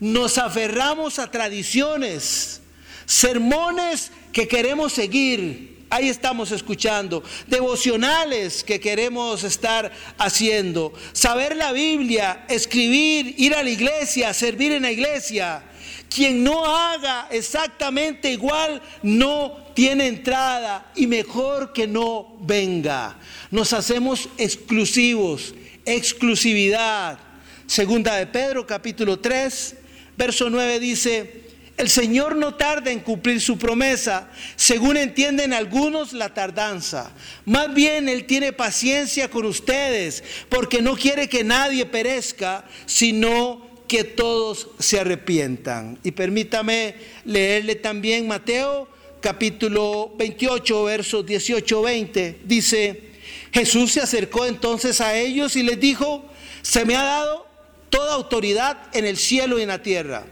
Nos 0.00 0.38
aferramos 0.38 1.18
a 1.18 1.30
tradiciones, 1.30 2.62
sermones 3.06 4.10
que 4.32 4.48
queremos 4.48 4.92
seguir 4.92 5.77
ahí 5.90 6.08
estamos 6.08 6.50
escuchando, 6.52 7.22
devocionales 7.46 8.64
que 8.64 8.80
queremos 8.80 9.44
estar 9.44 9.92
haciendo, 10.18 10.92
saber 11.12 11.56
la 11.56 11.72
Biblia, 11.72 12.44
escribir, 12.48 13.34
ir 13.38 13.54
a 13.54 13.62
la 13.62 13.70
iglesia, 13.70 14.32
servir 14.34 14.72
en 14.72 14.82
la 14.82 14.92
iglesia. 14.92 15.64
Quien 16.08 16.42
no 16.42 16.64
haga 16.64 17.28
exactamente 17.30 18.32
igual 18.32 18.80
no 19.02 19.68
tiene 19.74 20.06
entrada 20.06 20.90
y 20.96 21.06
mejor 21.06 21.72
que 21.72 21.86
no 21.86 22.36
venga. 22.40 23.18
Nos 23.50 23.72
hacemos 23.72 24.28
exclusivos, 24.38 25.54
exclusividad. 25.84 27.18
Segunda 27.66 28.16
de 28.16 28.26
Pedro 28.26 28.66
capítulo 28.66 29.18
3, 29.18 29.76
verso 30.16 30.48
9 30.48 30.80
dice, 30.80 31.47
el 31.78 31.88
Señor 31.88 32.36
no 32.36 32.54
tarda 32.54 32.90
en 32.90 33.00
cumplir 33.00 33.40
su 33.40 33.56
promesa, 33.56 34.30
según 34.56 34.96
entienden 34.96 35.52
algunos 35.52 36.12
la 36.12 36.34
tardanza. 36.34 37.12
Más 37.44 37.72
bien 37.72 38.08
Él 38.08 38.24
tiene 38.24 38.52
paciencia 38.52 39.30
con 39.30 39.46
ustedes, 39.46 40.24
porque 40.48 40.82
no 40.82 40.96
quiere 40.96 41.28
que 41.28 41.44
nadie 41.44 41.86
perezca, 41.86 42.64
sino 42.84 43.66
que 43.86 44.02
todos 44.02 44.68
se 44.80 44.98
arrepientan. 44.98 45.98
Y 46.02 46.10
permítame 46.10 46.96
leerle 47.24 47.76
también 47.76 48.26
Mateo 48.26 48.88
capítulo 49.20 50.12
28, 50.18 50.84
versos 50.84 51.24
18-20. 51.26 52.38
Dice, 52.44 53.12
Jesús 53.52 53.92
se 53.92 54.00
acercó 54.00 54.46
entonces 54.46 55.00
a 55.00 55.16
ellos 55.16 55.54
y 55.54 55.62
les 55.62 55.78
dijo, 55.78 56.24
se 56.62 56.84
me 56.84 56.96
ha 56.96 57.02
dado 57.02 57.46
toda 57.88 58.14
autoridad 58.14 58.78
en 58.92 59.04
el 59.04 59.16
cielo 59.16 59.58
y 59.58 59.62
en 59.62 59.68
la 59.68 59.82
tierra. 59.82 60.26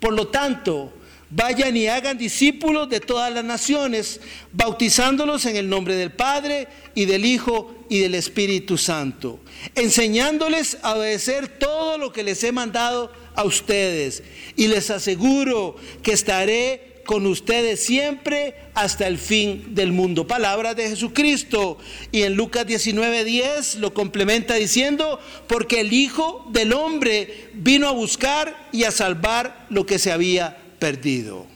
Por 0.00 0.12
lo 0.12 0.28
tanto, 0.28 0.92
vayan 1.30 1.76
y 1.76 1.88
hagan 1.88 2.16
discípulos 2.16 2.88
de 2.88 3.00
todas 3.00 3.32
las 3.32 3.44
naciones, 3.44 4.20
bautizándolos 4.52 5.44
en 5.46 5.56
el 5.56 5.68
nombre 5.68 5.94
del 5.94 6.12
Padre 6.12 6.68
y 6.94 7.04
del 7.04 7.24
Hijo 7.24 7.74
y 7.88 8.00
del 8.00 8.14
Espíritu 8.14 8.78
Santo, 8.78 9.40
enseñándoles 9.74 10.78
a 10.82 10.94
obedecer 10.94 11.48
todo 11.58 11.98
lo 11.98 12.12
que 12.12 12.22
les 12.22 12.42
he 12.44 12.52
mandado 12.52 13.12
a 13.34 13.44
ustedes. 13.44 14.22
Y 14.56 14.68
les 14.68 14.90
aseguro 14.90 15.76
que 16.02 16.12
estaré 16.12 16.87
con 17.08 17.24
ustedes 17.24 17.82
siempre 17.82 18.54
hasta 18.74 19.06
el 19.06 19.16
fin 19.16 19.74
del 19.74 19.92
mundo. 19.92 20.26
Palabra 20.26 20.74
de 20.74 20.90
Jesucristo. 20.90 21.78
Y 22.12 22.24
en 22.24 22.34
Lucas 22.34 22.66
19:10 22.66 23.76
lo 23.76 23.94
complementa 23.94 24.56
diciendo, 24.56 25.18
porque 25.46 25.80
el 25.80 25.94
Hijo 25.94 26.46
del 26.52 26.74
Hombre 26.74 27.48
vino 27.54 27.88
a 27.88 27.92
buscar 27.92 28.68
y 28.72 28.84
a 28.84 28.90
salvar 28.90 29.64
lo 29.70 29.86
que 29.86 29.98
se 29.98 30.12
había 30.12 30.58
perdido. 30.78 31.46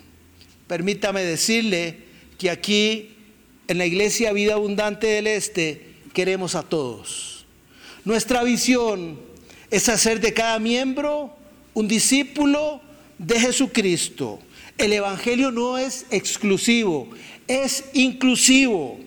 Permítame 0.68 1.20
decirle 1.20 1.98
que 2.38 2.48
aquí 2.48 3.10
en 3.68 3.76
la 3.76 3.84
Iglesia 3.84 4.32
Vida 4.32 4.54
Abundante 4.54 5.06
del 5.06 5.26
Este 5.26 5.86
queremos 6.14 6.54
a 6.54 6.62
todos. 6.62 7.44
Nuestra 8.06 8.42
visión 8.42 9.20
es 9.70 9.90
hacer 9.90 10.18
de 10.18 10.32
cada 10.32 10.58
miembro 10.58 11.36
un 11.74 11.88
discípulo 11.88 12.80
de 13.18 13.38
Jesucristo 13.38 14.38
el 14.82 14.92
Evangelio 14.92 15.52
no 15.52 15.78
es 15.78 16.06
exclusivo, 16.10 17.08
es 17.46 17.84
inclusivo. 17.92 18.98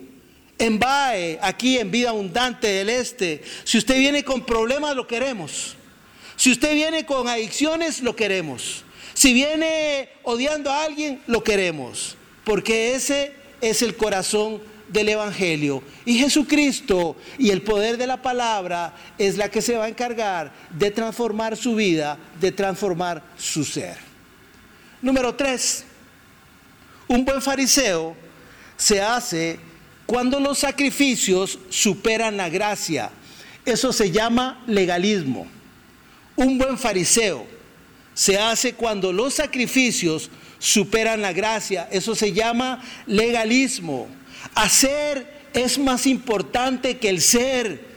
En 0.57 0.79
BAE, 0.79 1.37
aquí 1.41 1.77
en 1.77 1.91
Vida 1.91 2.11
Abundante 2.11 2.67
del 2.67 2.89
Este, 2.89 3.43
si 3.65 3.77
usted 3.77 3.99
viene 3.99 4.23
con 4.23 4.45
problemas, 4.45 4.95
lo 4.95 5.05
queremos. 5.05 5.75
Si 6.37 6.49
usted 6.49 6.73
viene 6.73 7.05
con 7.05 7.27
adicciones, 7.27 8.01
lo 8.01 8.15
queremos. 8.15 8.85
Si 9.13 9.33
viene 9.33 10.07
odiando 10.23 10.71
a 10.71 10.85
alguien, 10.85 11.21
lo 11.27 11.43
queremos. 11.43 12.15
Porque 12.45 12.95
ese 12.95 13.33
es 13.59 13.81
el 13.81 13.97
corazón 13.97 14.61
del 14.87 15.09
Evangelio. 15.09 15.83
Y 16.05 16.19
Jesucristo 16.19 17.17
y 17.37 17.49
el 17.49 17.63
poder 17.63 17.97
de 17.97 18.07
la 18.07 18.21
palabra 18.21 18.95
es 19.17 19.35
la 19.35 19.51
que 19.51 19.61
se 19.61 19.75
va 19.75 19.85
a 19.85 19.89
encargar 19.89 20.53
de 20.69 20.89
transformar 20.89 21.57
su 21.57 21.75
vida, 21.75 22.17
de 22.39 22.53
transformar 22.53 23.21
su 23.37 23.65
ser. 23.65 24.04
Número 25.05 25.35
tres, 25.35 25.83
un 27.07 27.23
buen 27.23 27.39
fariseo 27.39 28.15
se 28.75 28.99
hace 28.99 29.59
cuando 30.07 30.39
los 30.39 30.57
sacrificios 30.57 31.59
superan 31.69 32.37
la 32.37 32.49
gracia. 32.49 33.11
Eso 33.63 33.93
se 33.93 34.09
llama 34.09 34.63
legalismo. 34.65 35.45
Un 36.35 36.57
buen 36.57 36.79
fariseo 36.79 37.45
se 38.15 38.39
hace 38.39 38.73
cuando 38.73 39.13
los 39.13 39.35
sacrificios 39.35 40.31
superan 40.57 41.21
la 41.21 41.33
gracia. 41.33 41.87
Eso 41.91 42.15
se 42.15 42.33
llama 42.33 42.83
legalismo. 43.05 44.07
Hacer 44.55 45.49
es 45.53 45.77
más 45.77 46.07
importante 46.07 46.97
que 46.97 47.09
el 47.09 47.21
ser. 47.21 47.94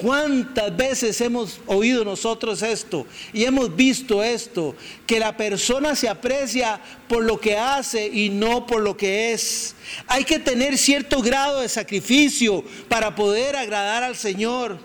¿Cuántas 0.00 0.74
veces 0.74 1.20
hemos 1.20 1.60
oído 1.66 2.06
nosotros 2.06 2.62
esto 2.62 3.06
y 3.34 3.44
hemos 3.44 3.76
visto 3.76 4.22
esto? 4.22 4.74
Que 5.06 5.20
la 5.20 5.36
persona 5.36 5.94
se 5.94 6.08
aprecia 6.08 6.80
por 7.06 7.22
lo 7.22 7.38
que 7.38 7.58
hace 7.58 8.06
y 8.06 8.30
no 8.30 8.66
por 8.66 8.80
lo 8.80 8.96
que 8.96 9.34
es. 9.34 9.74
Hay 10.06 10.24
que 10.24 10.38
tener 10.38 10.78
cierto 10.78 11.20
grado 11.20 11.60
de 11.60 11.68
sacrificio 11.68 12.64
para 12.88 13.14
poder 13.14 13.56
agradar 13.56 14.02
al 14.02 14.16
Señor. 14.16 14.78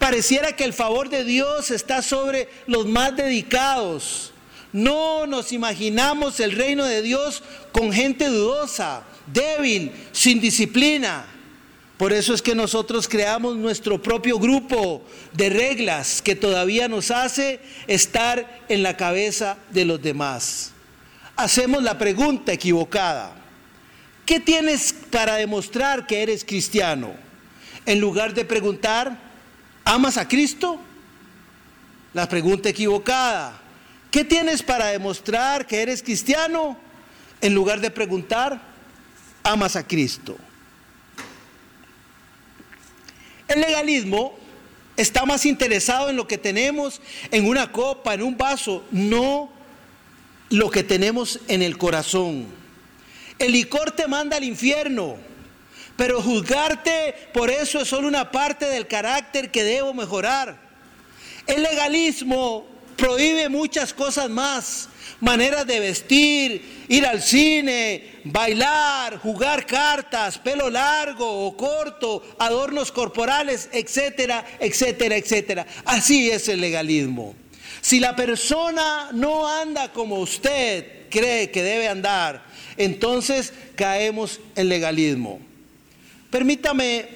Pareciera 0.00 0.56
que 0.56 0.64
el 0.64 0.72
favor 0.72 1.08
de 1.08 1.22
Dios 1.22 1.70
está 1.70 2.02
sobre 2.02 2.48
los 2.66 2.84
más 2.86 3.14
dedicados. 3.16 4.32
No 4.72 5.28
nos 5.28 5.52
imaginamos 5.52 6.40
el 6.40 6.50
reino 6.50 6.84
de 6.84 7.02
Dios 7.02 7.44
con 7.70 7.92
gente 7.92 8.26
dudosa, 8.26 9.04
débil, 9.32 9.92
sin 10.10 10.40
disciplina. 10.40 11.26
Por 11.98 12.12
eso 12.12 12.32
es 12.32 12.42
que 12.42 12.54
nosotros 12.54 13.08
creamos 13.08 13.56
nuestro 13.56 14.00
propio 14.00 14.38
grupo 14.38 15.02
de 15.32 15.50
reglas 15.50 16.22
que 16.22 16.36
todavía 16.36 16.86
nos 16.86 17.10
hace 17.10 17.60
estar 17.88 18.62
en 18.68 18.84
la 18.84 18.96
cabeza 18.96 19.58
de 19.70 19.84
los 19.84 20.00
demás. 20.00 20.70
Hacemos 21.34 21.82
la 21.82 21.98
pregunta 21.98 22.52
equivocada. 22.52 23.34
¿Qué 24.24 24.38
tienes 24.38 24.92
para 25.10 25.34
demostrar 25.34 26.06
que 26.06 26.22
eres 26.22 26.44
cristiano? 26.44 27.14
En 27.84 28.00
lugar 28.00 28.32
de 28.32 28.44
preguntar, 28.44 29.18
¿amas 29.84 30.18
a 30.18 30.28
Cristo? 30.28 30.78
La 32.14 32.28
pregunta 32.28 32.68
equivocada. 32.68 33.60
¿Qué 34.12 34.24
tienes 34.24 34.62
para 34.62 34.86
demostrar 34.86 35.66
que 35.66 35.82
eres 35.82 36.04
cristiano? 36.04 36.78
En 37.40 37.54
lugar 37.54 37.80
de 37.80 37.90
preguntar, 37.90 38.60
¿amas 39.42 39.74
a 39.74 39.84
Cristo? 39.84 40.38
El 43.48 43.62
legalismo 43.62 44.34
está 44.96 45.24
más 45.24 45.46
interesado 45.46 46.10
en 46.10 46.16
lo 46.16 46.28
que 46.28 46.38
tenemos 46.38 47.00
en 47.30 47.46
una 47.46 47.72
copa, 47.72 48.14
en 48.14 48.22
un 48.22 48.36
vaso, 48.36 48.84
no 48.90 49.50
lo 50.50 50.70
que 50.70 50.82
tenemos 50.82 51.40
en 51.48 51.62
el 51.62 51.78
corazón. 51.78 52.46
El 53.38 53.52
licor 53.52 53.92
te 53.92 54.06
manda 54.06 54.36
al 54.36 54.44
infierno, 54.44 55.16
pero 55.96 56.20
juzgarte 56.20 57.14
por 57.32 57.50
eso 57.50 57.80
es 57.80 57.88
solo 57.88 58.08
una 58.08 58.30
parte 58.30 58.66
del 58.66 58.86
carácter 58.86 59.50
que 59.50 59.64
debo 59.64 59.94
mejorar. 59.94 60.58
El 61.46 61.62
legalismo 61.62 62.66
prohíbe 62.98 63.48
muchas 63.48 63.94
cosas 63.94 64.28
más, 64.28 64.88
maneras 65.20 65.66
de 65.66 65.78
vestir, 65.78 66.84
ir 66.88 67.06
al 67.06 67.22
cine, 67.22 68.20
bailar, 68.24 69.18
jugar 69.18 69.64
cartas, 69.64 70.36
pelo 70.36 70.68
largo 70.68 71.46
o 71.46 71.56
corto, 71.56 72.22
adornos 72.38 72.90
corporales, 72.90 73.70
etcétera, 73.72 74.44
etcétera, 74.58 75.16
etcétera. 75.16 75.66
Así 75.84 76.28
es 76.28 76.48
el 76.48 76.60
legalismo. 76.60 77.36
Si 77.80 78.00
la 78.00 78.16
persona 78.16 79.10
no 79.12 79.48
anda 79.48 79.92
como 79.92 80.16
usted 80.16 81.08
cree 81.08 81.50
que 81.52 81.62
debe 81.62 81.86
andar, 81.86 82.44
entonces 82.76 83.52
caemos 83.76 84.40
en 84.56 84.68
legalismo. 84.68 85.38
Permítame 86.30 87.06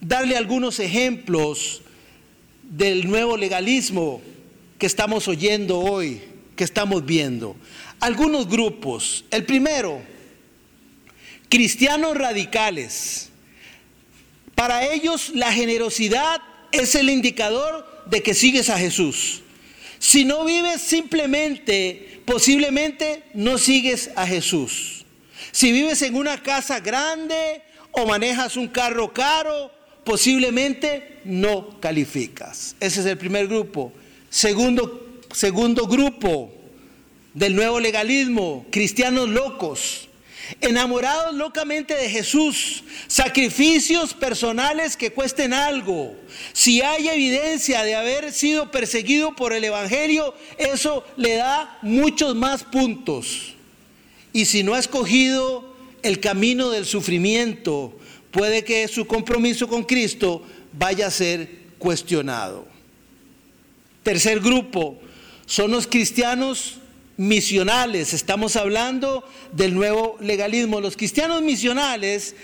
darle 0.00 0.36
algunos 0.36 0.78
ejemplos 0.78 1.82
del 2.62 3.08
nuevo 3.08 3.36
legalismo 3.36 4.22
que 4.78 4.86
estamos 4.86 5.28
oyendo 5.28 5.78
hoy 5.78 6.22
que 6.56 6.64
estamos 6.64 7.04
viendo. 7.04 7.56
Algunos 8.00 8.48
grupos. 8.48 9.24
El 9.30 9.44
primero, 9.44 10.02
cristianos 11.48 12.16
radicales. 12.16 13.30
Para 14.54 14.90
ellos 14.92 15.30
la 15.34 15.52
generosidad 15.52 16.40
es 16.72 16.94
el 16.94 17.10
indicador 17.10 17.86
de 18.06 18.22
que 18.22 18.34
sigues 18.34 18.70
a 18.70 18.78
Jesús. 18.78 19.42
Si 19.98 20.24
no 20.24 20.44
vives 20.44 20.80
simplemente, 20.80 22.22
posiblemente 22.24 23.22
no 23.34 23.58
sigues 23.58 24.10
a 24.16 24.26
Jesús. 24.26 25.04
Si 25.52 25.72
vives 25.72 26.02
en 26.02 26.16
una 26.16 26.42
casa 26.42 26.80
grande 26.80 27.62
o 27.92 28.06
manejas 28.06 28.56
un 28.56 28.68
carro 28.68 29.12
caro, 29.12 29.70
posiblemente 30.04 31.20
no 31.24 31.80
calificas. 31.80 32.76
Ese 32.80 33.00
es 33.00 33.06
el 33.06 33.18
primer 33.18 33.46
grupo. 33.46 33.92
Segundo 34.36 35.22
segundo 35.32 35.86
grupo 35.86 36.52
del 37.32 37.56
nuevo 37.56 37.80
legalismo, 37.80 38.66
cristianos 38.70 39.30
locos, 39.30 40.10
enamorados 40.60 41.34
locamente 41.34 41.94
de 41.94 42.10
Jesús, 42.10 42.84
sacrificios 43.06 44.12
personales 44.12 44.94
que 44.94 45.10
cuesten 45.10 45.54
algo. 45.54 46.14
Si 46.52 46.82
hay 46.82 47.08
evidencia 47.08 47.82
de 47.82 47.94
haber 47.94 48.30
sido 48.30 48.70
perseguido 48.70 49.34
por 49.34 49.54
el 49.54 49.64
Evangelio, 49.64 50.34
eso 50.58 51.02
le 51.16 51.36
da 51.36 51.78
muchos 51.80 52.34
más 52.34 52.62
puntos. 52.62 53.54
Y 54.34 54.44
si 54.44 54.62
no 54.62 54.74
ha 54.74 54.78
escogido 54.78 55.74
el 56.02 56.20
camino 56.20 56.68
del 56.68 56.84
sufrimiento, 56.84 57.98
puede 58.32 58.64
que 58.64 58.86
su 58.86 59.06
compromiso 59.06 59.66
con 59.66 59.84
Cristo 59.84 60.42
vaya 60.74 61.06
a 61.06 61.10
ser 61.10 61.48
cuestionado. 61.78 62.75
Tercer 64.06 64.38
grupo, 64.38 65.00
son 65.46 65.72
los 65.72 65.88
cristianos 65.88 66.78
misionales. 67.16 68.12
Estamos 68.12 68.54
hablando 68.54 69.28
del 69.50 69.74
nuevo 69.74 70.16
legalismo. 70.20 70.80
Los 70.80 70.96
cristianos 70.96 71.42
misionales, 71.42 72.36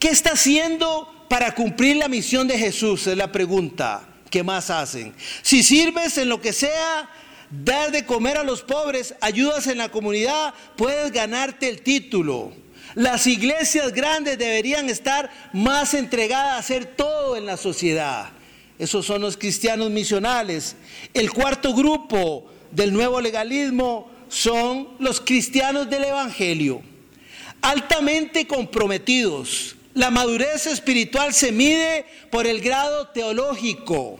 ¿qué 0.00 0.08
está 0.08 0.32
haciendo 0.32 1.08
para 1.30 1.54
cumplir 1.54 1.98
la 1.98 2.08
misión 2.08 2.48
de 2.48 2.58
Jesús? 2.58 3.06
Es 3.06 3.16
la 3.16 3.30
pregunta. 3.30 4.08
¿Qué 4.28 4.42
más 4.42 4.70
hacen? 4.70 5.14
Si 5.42 5.62
sirves 5.62 6.18
en 6.18 6.28
lo 6.28 6.40
que 6.40 6.52
sea, 6.52 7.08
dar 7.48 7.92
de 7.92 8.04
comer 8.04 8.36
a 8.36 8.42
los 8.42 8.62
pobres, 8.62 9.14
ayudas 9.20 9.68
en 9.68 9.78
la 9.78 9.90
comunidad, 9.90 10.52
puedes 10.76 11.12
ganarte 11.12 11.68
el 11.68 11.82
título. 11.82 12.52
Las 12.96 13.28
iglesias 13.28 13.92
grandes 13.92 14.36
deberían 14.36 14.90
estar 14.90 15.30
más 15.52 15.94
entregadas 15.94 16.54
a 16.54 16.58
hacer 16.58 16.86
todo 16.86 17.36
en 17.36 17.46
la 17.46 17.56
sociedad. 17.56 18.32
Esos 18.78 19.06
son 19.06 19.22
los 19.22 19.36
cristianos 19.36 19.90
misionales. 19.90 20.76
El 21.12 21.30
cuarto 21.30 21.74
grupo 21.74 22.50
del 22.70 22.92
nuevo 22.92 23.20
legalismo 23.20 24.10
son 24.28 24.88
los 24.98 25.20
cristianos 25.20 25.88
del 25.88 26.04
Evangelio, 26.04 26.82
altamente 27.62 28.46
comprometidos. 28.46 29.76
La 29.94 30.10
madurez 30.10 30.66
espiritual 30.66 31.32
se 31.32 31.52
mide 31.52 32.04
por 32.30 32.46
el 32.46 32.60
grado 32.60 33.08
teológico. 33.08 34.18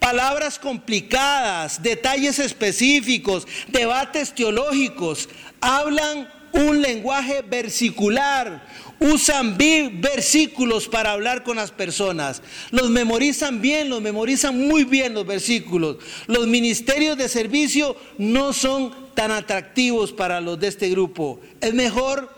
Palabras 0.00 0.58
complicadas, 0.58 1.82
detalles 1.82 2.40
específicos, 2.40 3.46
debates 3.68 4.34
teológicos, 4.34 5.28
hablan 5.60 6.28
un 6.52 6.82
lenguaje 6.82 7.42
versicular, 7.42 8.66
usan 9.02 9.56
versículos 9.58 10.88
para 10.88 11.12
hablar 11.12 11.42
con 11.42 11.56
las 11.56 11.70
personas, 11.70 12.42
los 12.70 12.90
memorizan 12.90 13.60
bien, 13.60 13.88
los 13.88 14.00
memorizan 14.00 14.58
muy 14.58 14.84
bien 14.84 15.14
los 15.14 15.26
versículos. 15.26 15.96
Los 16.26 16.46
ministerios 16.46 17.16
de 17.16 17.28
servicio 17.28 17.96
no 18.18 18.52
son 18.52 18.94
tan 19.14 19.30
atractivos 19.30 20.12
para 20.12 20.40
los 20.40 20.58
de 20.60 20.68
este 20.68 20.88
grupo. 20.88 21.40
Es 21.60 21.74
mejor 21.74 22.30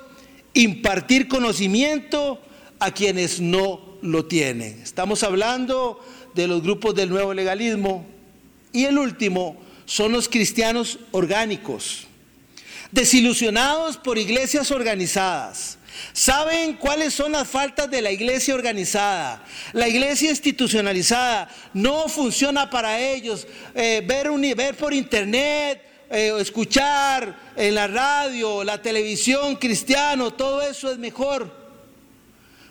impartir 0.55 1.29
conocimiento 1.29 2.41
a 2.79 2.93
quienes 2.93 3.41
no 3.41 3.97
lo 4.03 4.27
tienen. 4.27 4.81
Estamos 4.83 5.23
hablando 5.23 6.01
de 6.35 6.49
los 6.49 6.63
grupos 6.63 6.95
del 6.95 7.11
nuevo 7.11 7.33
legalismo. 7.35 8.07
Y 8.73 8.85
el 8.85 8.99
último 8.99 9.57
son 9.87 10.13
los 10.13 10.29
cristianos 10.29 10.99
orgánicos, 11.13 12.07
desilusionados 12.91 13.97
por 13.97 14.19
iglesias 14.19 14.71
organizadas. 14.71 15.79
Saben 16.13 16.75
cuáles 16.75 17.15
son 17.15 17.33
las 17.33 17.49
faltas 17.49 17.91
de 17.91 18.03
la 18.03 18.11
iglesia 18.11 18.55
organizada. 18.55 19.45
La 19.73 19.89
iglesia 19.89 20.31
institucionalizada 20.31 21.49
no 21.73 22.09
funciona 22.09 22.71
para 22.71 23.01
ellos. 23.01 23.47
Eh, 23.75 24.03
ver, 24.07 24.31
ver, 24.57 24.77
por 24.77 24.95
internet, 24.95 25.83
eh, 26.11 26.33
escuchar 26.39 27.53
en 27.57 27.75
la 27.75 27.87
radio, 27.87 28.65
la 28.65 28.81
televisión 28.81 29.57
cristiano, 29.57 30.33
todo 30.33 30.63
eso 30.63 30.91
es 30.91 30.99
mejor. 30.99 31.65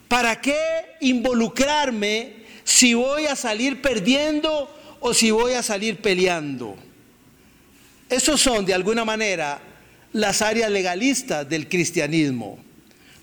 ¿Para 0.08 0.40
qué 0.40 0.58
involucrarme 1.02 2.44
si 2.64 2.94
voy 2.94 3.26
a 3.26 3.36
salir 3.36 3.82
perdiendo 3.82 4.70
o 5.00 5.14
si 5.14 5.32
voy 5.32 5.54
a 5.54 5.64
salir 5.64 5.98
peleando. 5.98 6.78
Esos 8.10 8.40
son, 8.40 8.66
de 8.66 8.74
alguna 8.74 9.04
manera, 9.04 9.60
las 10.14 10.42
áreas 10.42 10.72
legalistas 10.72 11.48
del 11.48 11.68
cristianismo. 11.68 12.58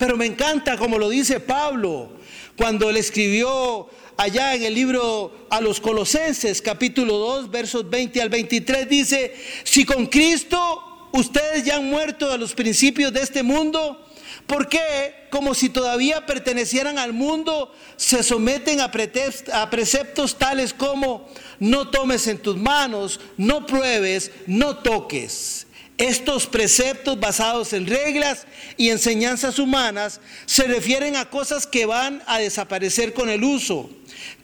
Pero 0.01 0.17
me 0.17 0.25
encanta 0.25 0.79
como 0.79 0.99
lo 0.99 1.11
dice 1.11 1.41
Pablo 1.41 2.09
cuando 2.57 2.91
le 2.91 3.01
escribió 3.01 3.87
allá 4.17 4.55
en 4.55 4.63
el 4.63 4.75
libro 4.75 5.47
a 5.51 5.61
los 5.61 5.79
Colosenses, 5.79 6.63
capítulo 6.63 7.19
2, 7.19 7.51
versos 7.51 7.91
20 7.91 8.23
al 8.23 8.31
23, 8.31 8.89
dice, 8.89 9.35
si 9.63 9.85
con 9.85 10.07
Cristo 10.07 11.11
ustedes 11.13 11.65
ya 11.65 11.77
han 11.77 11.91
muerto 11.91 12.33
a 12.33 12.39
los 12.39 12.55
principios 12.55 13.13
de 13.13 13.21
este 13.21 13.43
mundo, 13.43 14.07
¿Por 14.47 14.69
qué, 14.69 15.27
como 15.31 15.55
si 15.55 15.69
todavía 15.69 16.27
pertenecieran 16.27 16.99
al 16.99 17.13
mundo, 17.13 17.73
se 17.97 18.23
someten 18.23 18.81
a, 18.81 18.91
preceptos 18.91 20.39
tales 20.39 20.75
como 20.75 21.29
no 21.61 21.91
tomes 21.91 22.27
en 22.27 22.39
tus 22.39 22.57
manos, 22.57 23.21
no 23.37 23.67
pruebes, 23.67 24.33
no 24.47 24.79
toques? 24.79 25.67
Estos 26.01 26.47
preceptos 26.47 27.21
basados 27.21 27.75
en 27.75 27.87
reglas 27.87 28.47
y 28.79 28.89
enseñanzas 28.89 29.59
humanas 29.59 30.23
se 30.47 30.65
refieren 30.65 31.15
a 31.15 31.29
cosas 31.29 31.67
que 31.67 31.85
van 31.85 32.23
a 32.27 32.39
desaparecer 32.39 33.13
con 33.13 33.29
el 33.29 33.45
uso. 33.45 33.91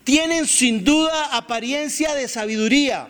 Tienen 0.04 0.46
sin 0.46 0.84
duda 0.84 1.34
apariencia 1.34 2.14
de 2.14 2.28
sabiduría, 2.28 3.08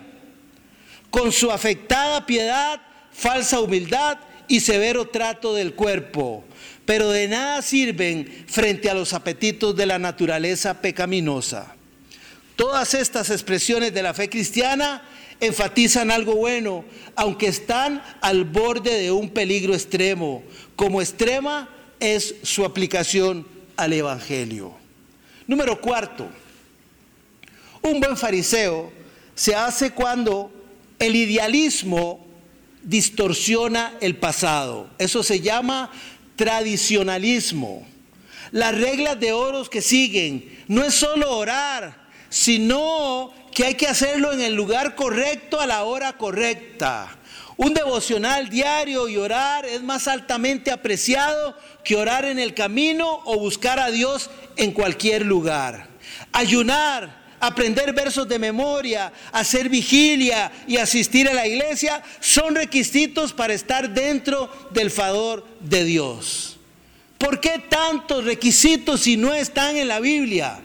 con 1.10 1.32
su 1.32 1.50
afectada 1.50 2.24
piedad, 2.24 2.80
falsa 3.12 3.58
humildad 3.58 4.18
y 4.46 4.60
severo 4.60 5.08
trato 5.08 5.52
del 5.52 5.74
cuerpo 5.74 6.44
pero 6.84 7.10
de 7.10 7.26
nada 7.26 7.62
sirven 7.62 8.44
frente 8.46 8.88
a 8.88 8.94
los 8.94 9.12
apetitos 9.12 9.74
de 9.74 9.86
la 9.86 9.98
naturaleza 9.98 10.80
pecaminosa. 10.80 11.74
Todas 12.54 12.94
estas 12.94 13.28
expresiones 13.30 13.92
de 13.92 14.04
la 14.04 14.14
fe 14.14 14.30
cristiana 14.30 15.02
enfatizan 15.40 16.10
algo 16.10 16.36
bueno, 16.36 16.84
aunque 17.14 17.48
están 17.48 18.02
al 18.20 18.44
borde 18.44 19.00
de 19.00 19.10
un 19.10 19.30
peligro 19.30 19.74
extremo, 19.74 20.42
como 20.74 21.00
extrema 21.00 21.68
es 22.00 22.34
su 22.42 22.64
aplicación 22.64 23.46
al 23.76 23.92
Evangelio. 23.92 24.74
Número 25.46 25.80
cuarto, 25.80 26.28
un 27.82 28.00
buen 28.00 28.16
fariseo 28.16 28.92
se 29.34 29.54
hace 29.54 29.90
cuando 29.90 30.50
el 30.98 31.14
idealismo 31.14 32.26
distorsiona 32.82 33.94
el 34.00 34.16
pasado. 34.16 34.88
Eso 34.98 35.22
se 35.22 35.40
llama 35.40 35.90
tradicionalismo. 36.36 37.86
Las 38.52 38.78
reglas 38.78 39.18
de 39.18 39.32
oros 39.32 39.68
que 39.68 39.82
siguen 39.82 40.64
no 40.68 40.84
es 40.84 40.94
solo 40.94 41.36
orar, 41.36 42.06
sino 42.28 43.32
que 43.56 43.64
hay 43.64 43.74
que 43.74 43.88
hacerlo 43.88 44.34
en 44.34 44.42
el 44.42 44.54
lugar 44.54 44.94
correcto 44.94 45.58
a 45.58 45.66
la 45.66 45.84
hora 45.84 46.12
correcta. 46.18 47.16
Un 47.56 47.72
devocional 47.72 48.50
diario 48.50 49.08
y 49.08 49.16
orar 49.16 49.64
es 49.64 49.82
más 49.82 50.08
altamente 50.08 50.70
apreciado 50.70 51.56
que 51.82 51.96
orar 51.96 52.26
en 52.26 52.38
el 52.38 52.52
camino 52.52 53.22
o 53.24 53.38
buscar 53.38 53.78
a 53.78 53.90
Dios 53.90 54.28
en 54.56 54.72
cualquier 54.72 55.24
lugar. 55.24 55.88
Ayunar, 56.32 57.24
aprender 57.40 57.94
versos 57.94 58.28
de 58.28 58.38
memoria, 58.38 59.10
hacer 59.32 59.70
vigilia 59.70 60.52
y 60.66 60.76
asistir 60.76 61.26
a 61.26 61.32
la 61.32 61.46
iglesia 61.46 62.02
son 62.20 62.56
requisitos 62.56 63.32
para 63.32 63.54
estar 63.54 63.88
dentro 63.88 64.50
del 64.70 64.90
favor 64.90 65.46
de 65.60 65.82
Dios. 65.82 66.58
¿Por 67.16 67.40
qué 67.40 67.58
tantos 67.70 68.22
requisitos 68.22 69.00
si 69.00 69.16
no 69.16 69.32
están 69.32 69.76
en 69.78 69.88
la 69.88 70.00
Biblia? 70.00 70.60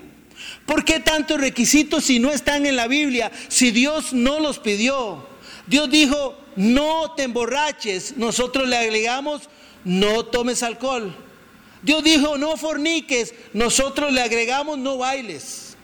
¿Por 0.72 0.86
qué 0.86 1.02
tantos 1.02 1.42
requisitos 1.42 2.06
si 2.06 2.20
no 2.20 2.32
están 2.32 2.66
en 2.66 2.78
la 2.78 2.88
Biblia? 2.88 3.30
Si 3.50 3.72
Dios 3.72 4.14
no 4.14 4.40
los 4.40 4.58
pidió. 4.58 5.28
Dios 5.68 5.92
dijo, 5.92 6.38
no 6.56 7.12
te 7.12 7.24
emborraches. 7.24 8.16
Nosotros 8.16 8.70
le 8.70 8.78
agregamos, 8.78 9.50
no 9.84 10.24
tomes 10.24 10.64
alcohol. 10.64 11.14
Dios 11.82 12.06
dijo, 12.06 12.38
no 12.38 12.56
forniques. 12.56 13.34
Nosotros 13.52 14.14
le 14.14 14.22
agregamos, 14.22 14.78
no 14.78 14.98
bailes. 14.98 15.76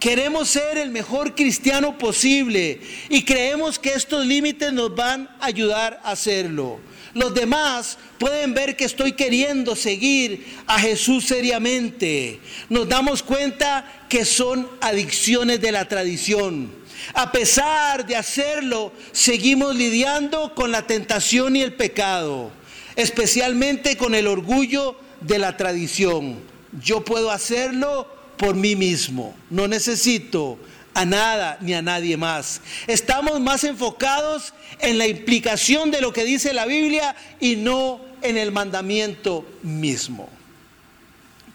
Queremos 0.00 0.48
ser 0.48 0.78
el 0.78 0.88
mejor 0.88 1.34
cristiano 1.34 1.98
posible 1.98 2.80
y 3.10 3.22
creemos 3.22 3.78
que 3.78 3.90
estos 3.90 4.24
límites 4.24 4.72
nos 4.72 4.96
van 4.96 5.28
a 5.40 5.44
ayudar 5.44 6.00
a 6.02 6.12
hacerlo. 6.12 6.80
Los 7.16 7.32
demás 7.32 7.96
pueden 8.18 8.52
ver 8.52 8.76
que 8.76 8.84
estoy 8.84 9.12
queriendo 9.12 9.74
seguir 9.74 10.44
a 10.66 10.78
Jesús 10.78 11.24
seriamente. 11.24 12.40
Nos 12.68 12.86
damos 12.86 13.22
cuenta 13.22 13.90
que 14.10 14.26
son 14.26 14.68
adicciones 14.82 15.62
de 15.62 15.72
la 15.72 15.88
tradición. 15.88 16.70
A 17.14 17.32
pesar 17.32 18.06
de 18.06 18.16
hacerlo, 18.16 18.92
seguimos 19.12 19.74
lidiando 19.74 20.54
con 20.54 20.70
la 20.70 20.86
tentación 20.86 21.56
y 21.56 21.62
el 21.62 21.72
pecado, 21.72 22.50
especialmente 22.96 23.96
con 23.96 24.14
el 24.14 24.26
orgullo 24.26 24.98
de 25.22 25.38
la 25.38 25.56
tradición. 25.56 26.38
Yo 26.82 27.02
puedo 27.02 27.30
hacerlo 27.30 28.06
por 28.36 28.56
mí 28.56 28.76
mismo. 28.76 29.34
No 29.48 29.68
necesito 29.68 30.58
a 30.96 31.04
nada 31.04 31.58
ni 31.60 31.74
a 31.74 31.82
nadie 31.82 32.16
más. 32.16 32.62
Estamos 32.86 33.38
más 33.38 33.64
enfocados 33.64 34.54
en 34.80 34.96
la 34.96 35.06
implicación 35.06 35.90
de 35.90 36.00
lo 36.00 36.10
que 36.10 36.24
dice 36.24 36.54
la 36.54 36.64
Biblia 36.64 37.14
y 37.38 37.56
no 37.56 38.00
en 38.22 38.38
el 38.38 38.50
mandamiento 38.50 39.46
mismo. 39.62 40.26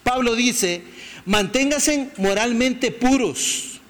Pablo 0.04 0.36
dice, 0.36 0.84
manténgase 1.26 2.10
moralmente 2.18 2.92
puros. 2.92 3.82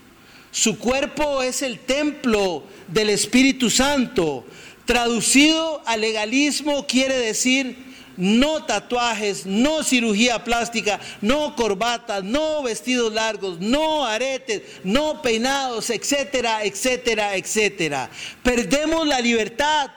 Su 0.52 0.80
cuerpo 0.80 1.44
es 1.44 1.62
el 1.64 1.80
templo 1.80 2.64
del 2.88 3.10
Espíritu 3.10 3.70
Santo. 3.70 4.46
Traducido 4.86 5.84
al 5.86 6.00
legalismo 6.00 6.88
quiere 6.88 7.18
decir 7.20 7.91
no 8.22 8.66
tatuajes, 8.66 9.48
no 9.48 9.84
cirugía 9.84 10.44
plástica, 10.44 11.00
no 11.22 11.56
corbatas, 11.56 12.24
no 12.24 12.62
vestidos 12.62 13.12
largos, 13.12 13.60
no 13.60 14.06
aretes, 14.06 14.62
no 14.84 15.24
peinados, 15.24 15.90
etcétera, 15.90 16.64
etcétera, 16.64 17.36
etcétera. 17.36 18.12
Perdemos 18.44 19.08
la 19.08 19.20
libertad, 19.20 19.90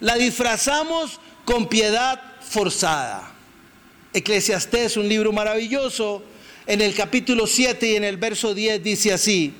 la 0.00 0.16
disfrazamos 0.16 1.20
con 1.44 1.68
piedad 1.68 2.20
forzada. 2.40 3.32
Eclesiastés, 4.12 4.96
un 4.96 5.08
libro 5.08 5.30
maravilloso, 5.30 6.24
en 6.66 6.80
el 6.80 6.92
capítulo 6.92 7.46
7 7.46 7.88
y 7.88 7.94
en 7.94 8.02
el 8.02 8.16
verso 8.16 8.52
10 8.52 8.82
dice 8.82 9.12
así, 9.12 9.54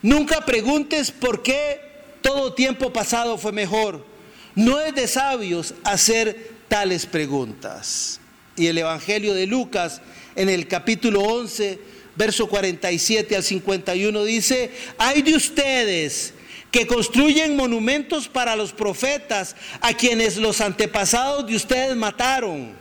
nunca 0.00 0.40
preguntes 0.46 1.10
por 1.10 1.42
qué 1.42 1.82
todo 2.22 2.54
tiempo 2.54 2.94
pasado 2.94 3.36
fue 3.36 3.52
mejor. 3.52 4.06
No 4.54 4.80
es 4.80 4.94
de 4.94 5.06
sabios 5.06 5.74
hacer 5.84 6.51
tales 6.72 7.04
preguntas. 7.04 8.18
Y 8.56 8.66
el 8.66 8.78
Evangelio 8.78 9.34
de 9.34 9.46
Lucas 9.46 10.00
en 10.34 10.48
el 10.48 10.66
capítulo 10.66 11.20
11, 11.20 11.78
verso 12.16 12.48
47 12.48 13.36
al 13.36 13.42
51 13.42 14.24
dice, 14.24 14.70
hay 14.96 15.20
de 15.20 15.34
ustedes 15.34 16.32
que 16.70 16.86
construyen 16.86 17.56
monumentos 17.56 18.26
para 18.26 18.56
los 18.56 18.72
profetas 18.72 19.54
a 19.82 19.92
quienes 19.92 20.38
los 20.38 20.62
antepasados 20.62 21.46
de 21.46 21.56
ustedes 21.56 21.94
mataron. 21.94 22.72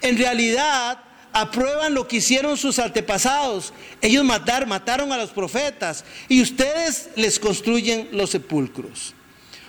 En 0.00 0.18
realidad, 0.18 0.98
aprueban 1.32 1.94
lo 1.94 2.08
que 2.08 2.16
hicieron 2.16 2.56
sus 2.56 2.80
antepasados. 2.80 3.72
Ellos 4.02 4.24
matar, 4.24 4.66
mataron 4.66 5.12
a 5.12 5.16
los 5.16 5.30
profetas 5.30 6.04
y 6.28 6.42
ustedes 6.42 7.10
les 7.14 7.38
construyen 7.38 8.08
los 8.10 8.30
sepulcros. 8.30 9.14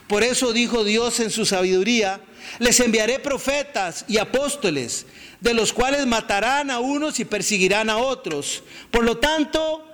Por 0.10 0.24
eso 0.24 0.54
dijo 0.54 0.84
Dios 0.84 1.20
en 1.20 1.30
su 1.30 1.46
sabiduría, 1.46 2.20
les 2.58 2.80
enviaré 2.80 3.20
profetas 3.20 4.06
y 4.08 4.18
apóstoles, 4.18 5.06
de 5.40 5.54
los 5.54 5.72
cuales 5.72 6.08
matarán 6.08 6.72
a 6.72 6.80
unos 6.80 7.20
y 7.20 7.26
perseguirán 7.26 7.92
a 7.92 7.98
otros. 7.98 8.64
Por 8.90 9.04
lo 9.04 9.20
tanto, 9.20 9.86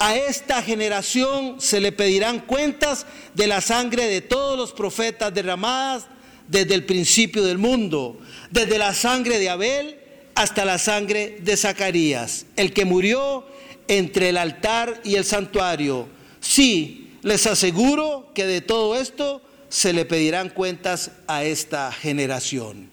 a 0.00 0.16
esta 0.16 0.60
generación 0.60 1.60
se 1.60 1.78
le 1.78 1.92
pedirán 1.92 2.40
cuentas 2.40 3.06
de 3.34 3.46
la 3.46 3.60
sangre 3.60 4.06
de 4.06 4.20
todos 4.22 4.58
los 4.58 4.72
profetas 4.72 5.32
derramadas 5.32 6.06
desde 6.48 6.74
el 6.74 6.84
principio 6.84 7.44
del 7.44 7.58
mundo, 7.58 8.18
desde 8.50 8.76
la 8.76 8.92
sangre 8.92 9.38
de 9.38 9.50
Abel 9.50 10.00
hasta 10.34 10.64
la 10.64 10.78
sangre 10.78 11.38
de 11.42 11.56
Zacarías, 11.56 12.46
el 12.56 12.72
que 12.72 12.84
murió 12.84 13.46
entre 13.86 14.30
el 14.30 14.36
altar 14.36 15.00
y 15.04 15.14
el 15.14 15.24
santuario. 15.24 16.08
Sí, 16.40 17.12
les 17.22 17.46
aseguro 17.46 18.32
que 18.34 18.46
de 18.46 18.62
todo 18.62 18.96
esto 18.96 19.42
se 19.70 19.92
le 19.92 20.04
pedirán 20.04 20.50
cuentas 20.50 21.12
a 21.26 21.44
esta 21.44 21.90
generación. 21.92 22.90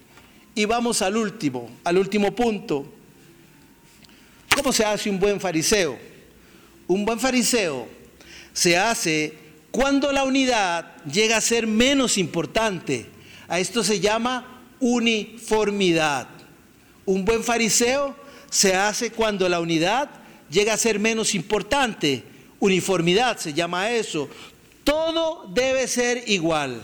Y 0.55 0.65
vamos 0.65 1.01
al 1.01 1.17
último, 1.17 1.69
al 1.83 1.97
último 1.97 2.33
punto. 2.33 2.85
¿Cómo 4.55 4.71
se 4.71 4.85
hace 4.85 5.09
un 5.09 5.19
buen 5.19 5.41
fariseo? 5.41 5.97
Un 6.87 7.03
buen 7.03 7.19
fariseo 7.19 7.87
se 8.53 8.77
hace 8.77 9.33
cuando 9.71 10.11
la 10.11 10.23
unidad 10.23 10.95
llega 11.05 11.37
a 11.37 11.41
ser 11.41 11.67
menos 11.67 12.17
importante. 12.17 13.07
A 13.47 13.59
esto 13.59 13.83
se 13.83 13.99
llama 13.99 14.63
uniformidad. 14.79 16.27
Un 17.05 17.25
buen 17.25 17.43
fariseo 17.43 18.15
se 18.49 18.75
hace 18.75 19.11
cuando 19.11 19.49
la 19.49 19.59
unidad 19.59 20.09
llega 20.49 20.73
a 20.73 20.77
ser 20.77 20.99
menos 20.99 21.33
importante. 21.33 22.23
Uniformidad 22.59 23.37
se 23.37 23.53
llama 23.53 23.91
eso. 23.91 24.29
Todo 24.87 25.49
debe 25.49 25.85
ser 25.85 26.23
igual, 26.27 26.81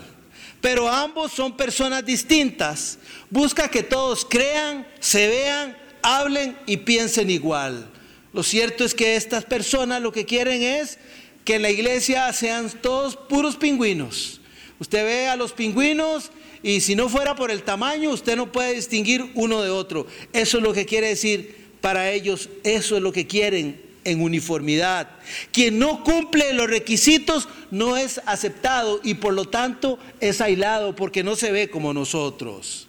pero 0.59 0.89
ambos 0.89 1.31
son 1.31 1.55
personas 1.55 2.05
distintas. 2.05 2.99
Busca 3.29 3.69
que 3.69 3.81
todos 3.81 4.27
crean, 4.29 4.85
se 4.99 5.29
vean, 5.29 5.77
hablen 6.01 6.57
y 6.65 6.75
piensen 6.75 7.29
igual. 7.29 7.89
Lo 8.33 8.43
cierto 8.43 8.83
es 8.83 8.93
que 8.93 9.15
estas 9.15 9.45
personas 9.45 10.01
lo 10.01 10.11
que 10.11 10.25
quieren 10.25 10.61
es 10.63 10.99
que 11.45 11.55
en 11.55 11.61
la 11.61 11.69
iglesia 11.69 12.33
sean 12.33 12.69
todos 12.81 13.15
puros 13.15 13.55
pingüinos. 13.55 14.41
Usted 14.79 15.05
ve 15.05 15.29
a 15.29 15.37
los 15.37 15.53
pingüinos 15.53 16.29
y 16.61 16.81
si 16.81 16.95
no 16.95 17.07
fuera 17.07 17.37
por 17.37 17.51
el 17.51 17.63
tamaño, 17.63 18.09
usted 18.09 18.35
no 18.35 18.51
puede 18.51 18.73
distinguir 18.73 19.31
uno 19.33 19.61
de 19.61 19.69
otro. 19.69 20.07
Eso 20.33 20.57
es 20.57 20.63
lo 20.63 20.73
que 20.73 20.85
quiere 20.85 21.07
decir 21.07 21.69
para 21.79 22.11
ellos, 22.11 22.49
eso 22.65 22.97
es 22.97 23.01
lo 23.01 23.13
que 23.13 23.27
quieren 23.27 23.81
en 24.03 24.21
uniformidad. 24.21 25.09
Quien 25.51 25.79
no 25.79 26.03
cumple 26.03 26.53
los 26.53 26.67
requisitos 26.67 27.47
no 27.71 27.97
es 27.97 28.21
aceptado 28.25 28.99
y 29.03 29.15
por 29.15 29.33
lo 29.33 29.45
tanto 29.45 29.99
es 30.19 30.41
aislado 30.41 30.95
porque 30.95 31.23
no 31.23 31.35
se 31.35 31.51
ve 31.51 31.69
como 31.69 31.93
nosotros. 31.93 32.87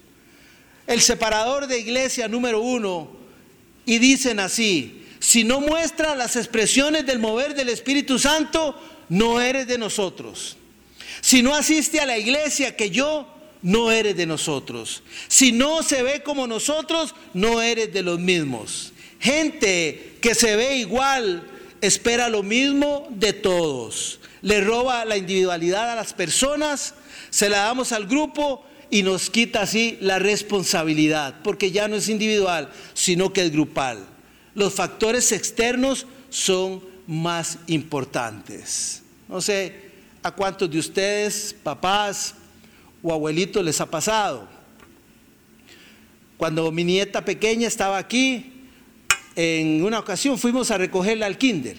El 0.87 1.01
separador 1.01 1.67
de 1.67 1.79
iglesia 1.79 2.29
número 2.29 2.61
uno, 2.61 3.11
y 3.87 3.99
dicen 3.99 4.41
así, 4.41 5.05
si 5.19 5.45
no 5.45 5.61
muestra 5.61 6.15
las 6.15 6.37
expresiones 6.37 7.07
del 7.07 7.19
mover 7.19 7.55
del 7.55 7.71
Espíritu 7.71 8.19
Santo, 8.19 8.79
no 9.09 9.41
eres 9.41 9.67
de 9.67 9.79
nosotros. 9.79 10.57
Si 11.21 11.43
no 11.43 11.55
asiste 11.55 12.01
a 12.01 12.07
la 12.07 12.19
iglesia 12.19 12.77
que 12.77 12.91
yo, 12.91 13.27
no 13.63 13.91
eres 13.91 14.17
de 14.17 14.27
nosotros. 14.27 15.03
Si 15.29 15.51
no 15.51 15.83
se 15.83 16.03
ve 16.03 16.23
como 16.23 16.47
nosotros, 16.47 17.15
no 17.33 17.63
eres 17.63 17.93
de 17.95 18.03
los 18.03 18.19
mismos. 18.19 18.93
Gente 19.25 20.19
que 20.21 20.35
se 20.35 20.55
ve 20.55 20.77
igual 20.77 21.45
espera 21.81 22.29
lo 22.29 22.43
mismo 22.43 23.09
de 23.09 23.33
todos. 23.33 24.21
Le 24.43 24.61
roba 24.61 25.07
la 25.07 25.17
individualidad 25.17 25.91
a 25.91 25.95
las 25.95 26.13
personas, 26.13 26.95
se 27.31 27.49
la 27.49 27.61
damos 27.61 27.93
al 27.93 28.05
grupo 28.05 28.67
y 28.91 29.03
nos 29.03 29.31
quita 29.31 29.63
así 29.63 29.97
la 30.03 30.19
responsabilidad, 30.19 31.37
porque 31.43 31.71
ya 31.71 31.89
no 31.89 31.97
es 31.97 32.11
individual, 32.11 32.69
sino 32.93 33.33
que 33.33 33.47
es 33.47 33.51
grupal. 33.51 34.05
Los 34.55 34.75
factores 34.75 35.33
externos 35.33 36.07
son 36.29 36.85
más 37.07 37.61
importantes. 37.67 39.03
No 39.27 39.41
sé 39.41 39.91
a 40.23 40.33
cuántos 40.33 40.71
de 40.71 40.79
ustedes, 40.79 41.57
papás, 41.63 42.35
o 43.03 43.11
abuelito 43.11 43.63
les 43.63 43.81
ha 43.81 43.87
pasado. 43.87 44.47
Cuando 46.37 46.71
mi 46.71 46.85
nieta 46.85 47.25
pequeña 47.25 47.67
estaba 47.69 47.97
aquí, 47.97 48.54
en 49.37 49.83
una 49.83 49.99
ocasión 49.99 50.39
fuimos 50.39 50.71
a 50.71 50.79
recogerla 50.79 51.27
al 51.27 51.39
kinder. 51.39 51.77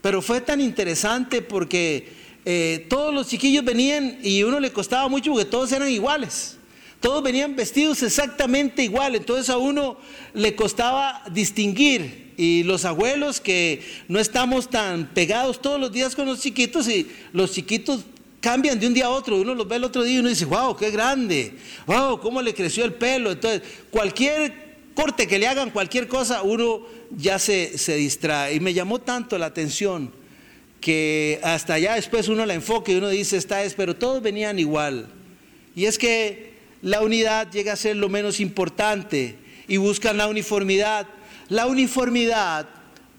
Pero 0.00 0.22
fue 0.22 0.40
tan 0.40 0.60
interesante 0.60 1.42
porque 1.42 2.08
eh, 2.44 2.86
todos 2.88 3.12
los 3.12 3.28
chiquillos 3.28 3.64
venían 3.64 4.18
y 4.22 4.42
uno 4.42 4.60
le 4.60 4.72
costaba 4.72 5.08
mucho 5.08 5.32
porque 5.32 5.44
todos 5.44 5.70
eran 5.72 5.88
iguales. 5.88 6.56
Todos 7.00 7.22
venían 7.22 7.56
vestidos 7.56 8.02
exactamente 8.02 8.82
igual, 8.82 9.14
entonces 9.14 9.48
a 9.48 9.56
uno 9.56 9.96
le 10.34 10.54
costaba 10.54 11.22
distinguir. 11.32 12.30
Y 12.36 12.62
los 12.62 12.84
abuelos 12.86 13.40
que 13.40 13.82
no 14.08 14.18
estamos 14.18 14.70
tan 14.70 15.06
pegados 15.12 15.60
todos 15.60 15.78
los 15.78 15.92
días 15.92 16.14
con 16.14 16.26
los 16.26 16.40
chiquitos 16.40 16.88
y 16.88 17.06
los 17.32 17.52
chiquitos 17.52 18.04
cambian 18.40 18.80
de 18.80 18.86
un 18.86 18.94
día 18.94 19.06
a 19.06 19.10
otro. 19.10 19.36
Uno 19.36 19.54
los 19.54 19.68
ve 19.68 19.76
el 19.76 19.84
otro 19.84 20.02
día 20.02 20.16
y 20.16 20.18
uno 20.18 20.30
dice, 20.30 20.46
wow, 20.46 20.74
qué 20.74 20.90
grande, 20.90 21.54
wow, 21.86 22.18
cómo 22.18 22.40
le 22.40 22.54
creció 22.54 22.84
el 22.84 22.94
pelo. 22.94 23.30
Entonces, 23.30 23.62
cualquier 23.90 24.69
corte 24.94 25.26
que 25.26 25.38
le 25.38 25.46
hagan, 25.46 25.70
cualquier 25.70 26.08
cosa, 26.08 26.42
uno 26.42 26.82
ya 27.16 27.38
se, 27.38 27.78
se 27.78 27.96
distrae. 27.96 28.54
Y 28.54 28.60
me 28.60 28.74
llamó 28.74 29.00
tanto 29.00 29.38
la 29.38 29.46
atención 29.46 30.12
que 30.80 31.40
hasta 31.42 31.74
allá 31.74 31.94
después 31.94 32.28
uno 32.28 32.46
la 32.46 32.54
enfoca 32.54 32.90
y 32.92 32.96
uno 32.96 33.08
dice, 33.08 33.36
esta 33.36 33.62
es, 33.62 33.74
pero 33.74 33.96
todos 33.96 34.22
venían 34.22 34.58
igual. 34.58 35.08
Y 35.74 35.84
es 35.84 35.98
que 35.98 36.54
la 36.82 37.02
unidad 37.02 37.50
llega 37.50 37.74
a 37.74 37.76
ser 37.76 37.96
lo 37.96 38.08
menos 38.08 38.40
importante 38.40 39.36
y 39.68 39.76
buscan 39.76 40.16
la 40.16 40.28
uniformidad. 40.28 41.06
La 41.48 41.66
uniformidad 41.66 42.68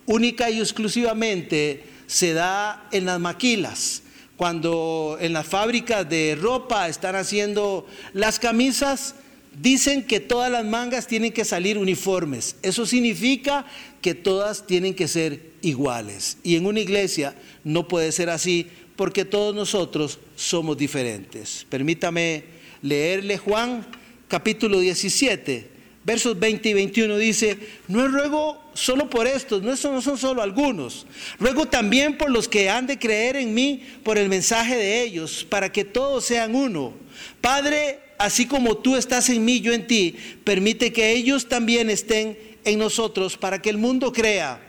única 0.05 0.49
y 0.49 0.60
exclusivamente 0.60 1.84
se 2.07 2.34
da 2.34 2.88
en 2.91 3.05
las 3.05 3.19
maquilas 3.19 4.03
cuando 4.41 5.17
en 5.21 5.34
las 5.34 5.45
fábricas 5.45 6.10
de 6.10 6.36
ropa 6.36 6.88
están 6.89 7.15
haciendo 7.15 7.86
las 8.13 8.39
camisas, 8.39 9.13
dicen 9.51 10.03
que 10.03 10.19
todas 10.19 10.51
las 10.51 10.65
mangas 10.65 11.07
tienen 11.07 11.31
que 11.31 11.45
salir 11.45 11.77
uniformes. 11.77 12.55
Eso 12.61 12.85
significa 12.85 13.65
que 14.01 14.15
todas 14.15 14.65
tienen 14.65 14.93
que 14.93 15.07
ser 15.07 15.51
iguales. 15.61 16.37
Y 16.43 16.55
en 16.55 16.65
una 16.65 16.79
iglesia 16.79 17.35
no 17.63 17.87
puede 17.87 18.11
ser 18.11 18.29
así 18.29 18.67
porque 18.95 19.25
todos 19.25 19.55
nosotros 19.55 20.19
somos 20.35 20.77
diferentes. 20.77 21.65
Permítame 21.69 22.43
leerle 22.81 23.37
Juan 23.37 23.85
capítulo 24.27 24.79
17, 24.79 25.69
versos 26.03 26.39
20 26.39 26.69
y 26.69 26.73
21 26.73 27.17
dice, 27.17 27.57
no 27.87 28.07
ruego 28.07 28.61
solo 28.73 29.09
por 29.09 29.27
estos, 29.27 29.61
no, 29.61 29.71
no 29.71 30.01
son 30.01 30.17
solo 30.17 30.41
algunos, 30.41 31.05
ruego 31.39 31.65
también 31.67 32.17
por 32.17 32.31
los 32.31 32.47
que 32.47 32.69
han 32.69 32.87
de 32.87 32.97
creer 32.97 33.35
en 33.35 33.53
mí 33.53 33.83
por 34.03 34.17
el 34.17 34.29
mensaje 34.29 34.75
de 34.75 35.01
ellos, 35.01 35.45
para 35.49 35.71
que 35.71 35.83
todos 35.83 36.23
sean 36.23 36.55
uno. 36.55 36.93
Padre, 37.41 37.99
así 38.21 38.45
como 38.45 38.77
tú 38.77 38.95
estás 38.95 39.29
en 39.29 39.43
mí, 39.43 39.62
yo 39.62 39.73
en 39.73 39.88
ti, 39.88 40.15
permite 40.43 40.93
que 40.93 41.12
ellos 41.12 41.47
también 41.47 41.89
estén 41.89 42.38
en 42.63 42.77
nosotros 42.77 43.36
para 43.36 43.62
que 43.62 43.71
el 43.71 43.79
mundo 43.79 44.13
crea 44.13 44.62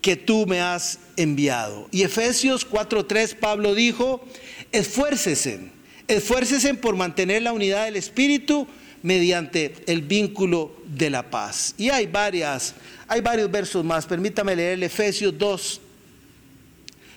que 0.00 0.14
tú 0.14 0.46
me 0.46 0.60
has 0.60 1.00
enviado. 1.16 1.88
Y 1.90 2.02
Efesios 2.02 2.64
4:3 2.64 3.34
Pablo 3.34 3.74
dijo, 3.74 4.24
esfuércese, 4.70 5.60
esfuércese 6.06 6.74
por 6.74 6.94
mantener 6.94 7.42
la 7.42 7.52
unidad 7.52 7.86
del 7.86 7.96
Espíritu 7.96 8.68
mediante 9.02 9.74
el 9.86 10.02
vínculo 10.02 10.76
de 10.86 11.10
la 11.10 11.30
paz. 11.30 11.74
Y 11.78 11.90
hay 11.90 12.06
varias, 12.06 12.74
hay 13.08 13.20
varios 13.20 13.50
versos 13.50 13.84
más. 13.84 14.06
Permítame 14.06 14.54
leer 14.54 14.74
el 14.74 14.84
Efesios 14.84 15.36
2 15.36 15.80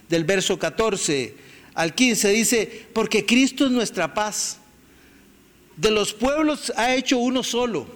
del 0.09 0.23
verso 0.23 0.57
14 0.57 1.35
al 1.75 1.93
15 1.93 2.29
dice, 2.29 2.85
"Porque 2.93 3.25
Cristo 3.25 3.65
es 3.65 3.71
nuestra 3.71 4.13
paz. 4.13 4.59
De 5.77 5.91
los 5.91 6.13
pueblos 6.13 6.71
ha 6.75 6.93
hecho 6.93 7.17
uno 7.17 7.43
solo, 7.43 7.87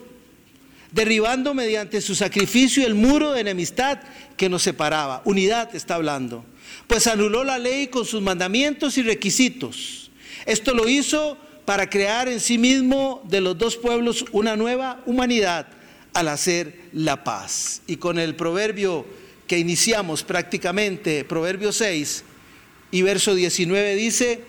derribando 0.92 1.54
mediante 1.54 2.02
su 2.02 2.16
sacrificio 2.16 2.86
el 2.86 2.96
muro 2.96 3.34
de 3.34 3.42
enemistad 3.42 4.00
que 4.36 4.50
nos 4.50 4.64
separaba. 4.64 5.22
Unidad 5.26 5.76
está 5.76 5.96
hablando. 5.96 6.44
Pues 6.88 7.08
anuló 7.08 7.44
la 7.44 7.60
ley 7.60 7.88
con 7.88 8.06
sus 8.06 8.22
mandamientos 8.22 8.98
y 8.98 9.04
requisitos. 9.04 10.12
Esto 10.46 10.74
lo 10.74 10.88
hizo 10.88 11.38
para 11.66 11.90
crear 11.90 12.30
en 12.30 12.40
sí 12.40 12.58
mismo 12.58 13.22
de 13.28 13.42
los 13.42 13.58
dos 13.58 13.76
pueblos 13.76 14.26
una 14.32 14.56
nueva 14.56 15.02
humanidad 15.06 15.68
al 16.14 16.30
hacer 16.30 16.80
la 16.94 17.24
paz. 17.24 17.82
Y 17.88 17.98
con 17.98 18.18
el 18.18 18.36
proverbio 18.36 19.06
que 19.48 19.60
iniciamos 19.60 20.24
prácticamente, 20.24 21.26
proverbio 21.26 21.72
6, 21.72 22.24
Y 22.90 23.02
verso 23.02 23.36
19 23.36 23.96
dice, 23.96 24.42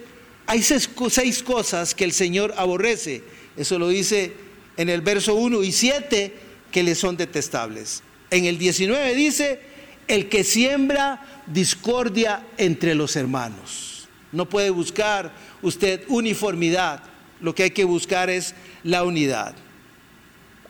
hay 0.48 0.62
seis, 0.62 1.42
cosas 1.42 1.94
que 1.94 2.04
el 2.04 2.12
Señor 2.12 2.54
aborrece. 2.56 3.22
Eso 3.54 3.78
lo 3.78 3.90
dice 3.90 4.32
en 4.78 4.88
el 4.88 5.02
verso 5.02 5.34
1 5.34 5.62
y 5.62 5.72
7 5.72 6.34
que 6.72 6.82
le 6.82 6.94
son 6.94 7.18
detestables. 7.18 8.02
En 8.30 8.46
el 8.46 8.56
19 8.56 9.14
dice, 9.14 9.60
el 10.08 10.30
que 10.30 10.44
siembra 10.44 11.42
discordia 11.46 12.46
entre 12.56 12.94
los 12.94 13.14
hermanos. 13.14 14.08
No 14.32 14.48
puede 14.48 14.70
buscar 14.70 15.34
usted 15.60 16.04
uniformidad, 16.08 17.02
lo 17.42 17.54
que 17.54 17.64
hay 17.64 17.70
que 17.70 17.84
buscar 17.84 18.30
es 18.30 18.54
la 18.82 19.04
unidad. 19.04 19.54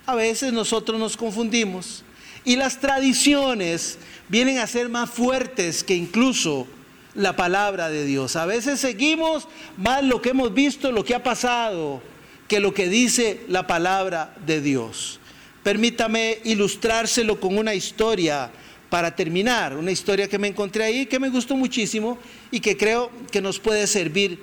A 0.05 0.15
veces 0.15 0.51
nosotros 0.51 0.99
nos 0.99 1.15
confundimos 1.15 2.03
y 2.43 2.57
las 2.57 2.81
tradiciones 2.81 3.97
vienen 4.27 4.57
a 4.57 4.67
ser 4.67 4.89
más 4.89 5.09
fuertes 5.09 5.85
que 5.85 5.95
incluso 5.95 6.67
la 7.15 7.35
palabra 7.35 7.89
de 7.89 8.05
Dios. 8.05 8.35
A 8.35 8.45
veces 8.45 8.79
seguimos 8.79 9.47
más 9.77 10.03
lo 10.03 10.21
que 10.21 10.29
hemos 10.29 10.53
visto, 10.53 10.91
lo 10.91 11.03
que 11.03 11.15
ha 11.15 11.23
pasado, 11.23 12.01
que 12.47 12.59
lo 12.59 12.73
que 12.73 12.89
dice 12.89 13.41
la 13.47 13.67
palabra 13.67 14.33
de 14.45 14.61
Dios. 14.61 15.19
Permítame 15.63 16.39
ilustrárselo 16.43 17.39
con 17.39 17.57
una 17.57 17.73
historia 17.73 18.49
para 18.89 19.15
terminar, 19.15 19.77
una 19.77 19.91
historia 19.91 20.27
que 20.27 20.39
me 20.39 20.47
encontré 20.47 20.83
ahí 20.83 21.05
que 21.05 21.19
me 21.19 21.29
gustó 21.29 21.55
muchísimo 21.55 22.17
y 22.49 22.59
que 22.59 22.75
creo 22.75 23.11
que 23.31 23.41
nos 23.41 23.59
puede 23.59 23.85
servir 23.85 24.39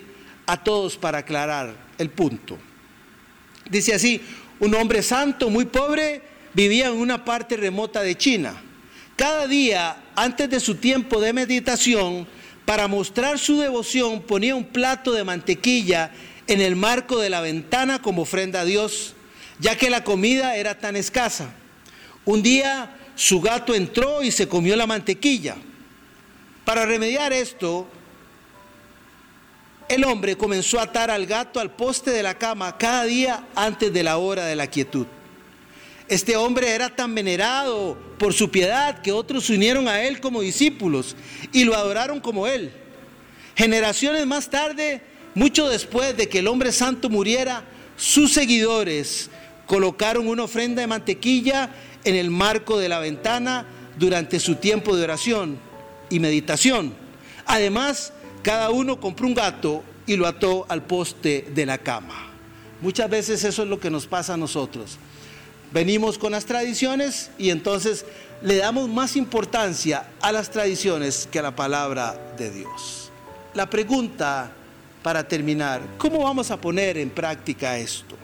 a 0.46 0.62
todos 0.62 0.96
para 0.96 1.18
aclarar 1.18 1.74
el 1.98 2.10
punto. 2.10 2.56
Dice 3.68 3.94
así, 3.94 4.20
un 4.60 4.74
hombre 4.74 5.02
santo 5.02 5.50
muy 5.50 5.64
pobre 5.64 6.22
vivía 6.54 6.86
en 6.86 6.94
una 6.94 7.24
parte 7.24 7.56
remota 7.56 8.02
de 8.02 8.16
China. 8.16 8.54
Cada 9.16 9.46
día, 9.46 9.96
antes 10.14 10.48
de 10.48 10.60
su 10.60 10.76
tiempo 10.76 11.20
de 11.20 11.32
meditación, 11.32 12.28
para 12.66 12.88
mostrar 12.88 13.38
su 13.38 13.60
devoción, 13.60 14.20
ponía 14.20 14.56
un 14.56 14.64
plato 14.64 15.12
de 15.12 15.24
mantequilla 15.24 16.10
en 16.48 16.60
el 16.60 16.76
marco 16.76 17.18
de 17.18 17.30
la 17.30 17.40
ventana 17.40 18.02
como 18.02 18.22
ofrenda 18.22 18.60
a 18.60 18.64
Dios, 18.64 19.14
ya 19.60 19.78
que 19.78 19.88
la 19.88 20.04
comida 20.04 20.56
era 20.56 20.78
tan 20.78 20.96
escasa. 20.96 21.54
Un 22.24 22.42
día 22.42 22.96
su 23.14 23.40
gato 23.40 23.74
entró 23.74 24.22
y 24.22 24.32
se 24.32 24.48
comió 24.48 24.76
la 24.76 24.86
mantequilla. 24.86 25.56
Para 26.64 26.84
remediar 26.84 27.32
esto, 27.32 27.86
el 29.88 30.04
hombre 30.04 30.36
comenzó 30.36 30.80
a 30.80 30.84
atar 30.84 31.10
al 31.10 31.24
gato 31.26 31.60
al 31.60 31.70
poste 31.70 32.10
de 32.10 32.24
la 32.24 32.36
cama 32.36 32.76
cada 32.76 33.04
día 33.04 33.46
antes 33.54 33.92
de 33.92 34.02
la 34.02 34.18
hora 34.18 34.44
de 34.44 34.56
la 34.56 34.66
quietud. 34.66 35.06
Este 36.08 36.36
hombre 36.36 36.70
era 36.70 36.94
tan 36.94 37.14
venerado 37.14 37.98
por 38.18 38.32
su 38.32 38.50
piedad 38.50 39.02
que 39.02 39.10
otros 39.12 39.46
se 39.46 39.54
unieron 39.54 39.88
a 39.88 40.02
él 40.02 40.20
como 40.20 40.40
discípulos 40.40 41.16
y 41.52 41.64
lo 41.64 41.74
adoraron 41.74 42.20
como 42.20 42.46
él. 42.46 42.72
Generaciones 43.56 44.26
más 44.26 44.48
tarde, 44.48 45.02
mucho 45.34 45.68
después 45.68 46.16
de 46.16 46.28
que 46.28 46.38
el 46.38 46.48
hombre 46.48 46.70
santo 46.70 47.10
muriera, 47.10 47.64
sus 47.96 48.32
seguidores 48.32 49.30
colocaron 49.66 50.28
una 50.28 50.44
ofrenda 50.44 50.80
de 50.80 50.86
mantequilla 50.86 51.70
en 52.04 52.14
el 52.14 52.30
marco 52.30 52.78
de 52.78 52.88
la 52.88 53.00
ventana 53.00 53.66
durante 53.98 54.38
su 54.38 54.56
tiempo 54.56 54.96
de 54.96 55.02
oración 55.02 55.58
y 56.08 56.20
meditación. 56.20 56.94
Además, 57.46 58.12
cada 58.42 58.70
uno 58.70 59.00
compró 59.00 59.26
un 59.26 59.34
gato 59.34 59.82
y 60.06 60.16
lo 60.16 60.26
ató 60.28 60.66
al 60.68 60.84
poste 60.84 61.48
de 61.52 61.66
la 61.66 61.78
cama. 61.78 62.30
Muchas 62.80 63.10
veces 63.10 63.42
eso 63.42 63.64
es 63.64 63.68
lo 63.68 63.80
que 63.80 63.90
nos 63.90 64.06
pasa 64.06 64.34
a 64.34 64.36
nosotros. 64.36 64.98
Venimos 65.72 66.18
con 66.18 66.32
las 66.32 66.44
tradiciones 66.44 67.30
y 67.38 67.50
entonces 67.50 68.04
le 68.42 68.56
damos 68.56 68.88
más 68.88 69.16
importancia 69.16 70.06
a 70.20 70.32
las 70.32 70.50
tradiciones 70.50 71.28
que 71.30 71.38
a 71.38 71.42
la 71.42 71.56
palabra 71.56 72.34
de 72.38 72.50
Dios. 72.50 73.10
La 73.54 73.68
pregunta 73.68 74.52
para 75.02 75.26
terminar, 75.26 75.82
¿cómo 75.98 76.22
vamos 76.22 76.50
a 76.50 76.60
poner 76.60 76.98
en 76.98 77.10
práctica 77.10 77.78
esto? 77.78 78.16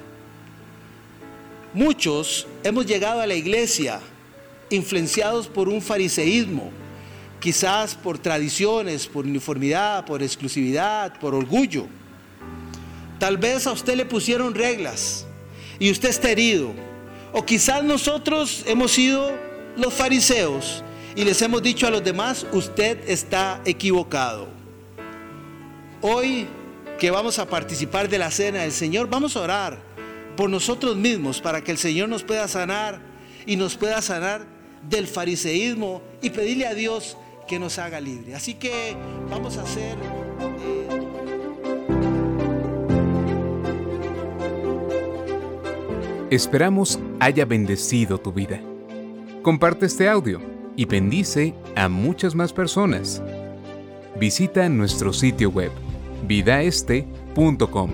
Muchos 1.74 2.46
hemos 2.62 2.86
llegado 2.86 3.20
a 3.20 3.26
la 3.26 3.34
iglesia 3.34 4.00
influenciados 4.68 5.48
por 5.48 5.68
un 5.68 5.80
fariseísmo, 5.80 6.70
quizás 7.40 7.94
por 7.94 8.18
tradiciones, 8.18 9.06
por 9.06 9.24
uniformidad, 9.24 10.04
por 10.04 10.22
exclusividad, 10.22 11.18
por 11.18 11.34
orgullo. 11.34 11.86
Tal 13.18 13.36
vez 13.36 13.66
a 13.66 13.72
usted 13.72 13.96
le 13.96 14.04
pusieron 14.04 14.54
reglas 14.54 15.26
y 15.78 15.90
usted 15.90 16.10
está 16.10 16.30
herido. 16.30 16.72
O 17.32 17.44
quizás 17.44 17.82
nosotros 17.82 18.62
hemos 18.66 18.92
sido 18.92 19.32
los 19.76 19.94
fariseos 19.94 20.84
y 21.16 21.24
les 21.24 21.40
hemos 21.40 21.62
dicho 21.62 21.86
a 21.86 21.90
los 21.90 22.04
demás, 22.04 22.46
usted 22.52 22.98
está 23.08 23.60
equivocado. 23.64 24.48
Hoy 26.02 26.46
que 26.98 27.10
vamos 27.10 27.38
a 27.38 27.48
participar 27.48 28.08
de 28.08 28.18
la 28.18 28.30
cena 28.30 28.60
del 28.60 28.72
Señor, 28.72 29.08
vamos 29.08 29.36
a 29.36 29.40
orar 29.40 29.78
por 30.36 30.50
nosotros 30.50 30.96
mismos 30.96 31.40
para 31.40 31.62
que 31.62 31.72
el 31.72 31.78
Señor 31.78 32.08
nos 32.08 32.22
pueda 32.22 32.46
sanar 32.48 33.00
y 33.46 33.56
nos 33.56 33.76
pueda 33.76 34.02
sanar 34.02 34.46
del 34.88 35.06
fariseísmo 35.06 36.02
y 36.20 36.30
pedirle 36.30 36.66
a 36.66 36.74
Dios 36.74 37.16
que 37.48 37.58
nos 37.58 37.78
haga 37.78 38.00
libre. 38.00 38.34
Así 38.34 38.54
que 38.54 38.94
vamos 39.30 39.56
a 39.56 39.62
hacer... 39.62 40.21
Esperamos 46.32 46.98
haya 47.20 47.44
bendecido 47.44 48.16
tu 48.16 48.32
vida. 48.32 48.58
Comparte 49.42 49.84
este 49.84 50.08
audio 50.08 50.40
y 50.76 50.86
bendice 50.86 51.52
a 51.76 51.90
muchas 51.90 52.34
más 52.34 52.54
personas. 52.54 53.22
Visita 54.18 54.66
nuestro 54.70 55.12
sitio 55.12 55.50
web 55.50 55.70
vidaeste.com 56.26 57.90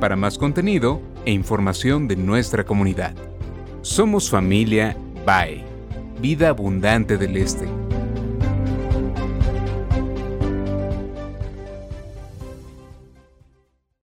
para 0.00 0.16
más 0.16 0.38
contenido 0.38 1.02
e 1.26 1.32
información 1.32 2.08
de 2.08 2.16
nuestra 2.16 2.64
comunidad. 2.64 3.14
Somos 3.82 4.30
familia 4.30 4.96
BAE, 5.26 5.62
Vida 6.22 6.48
Abundante 6.48 7.18
del 7.18 7.36
Este 7.36 7.68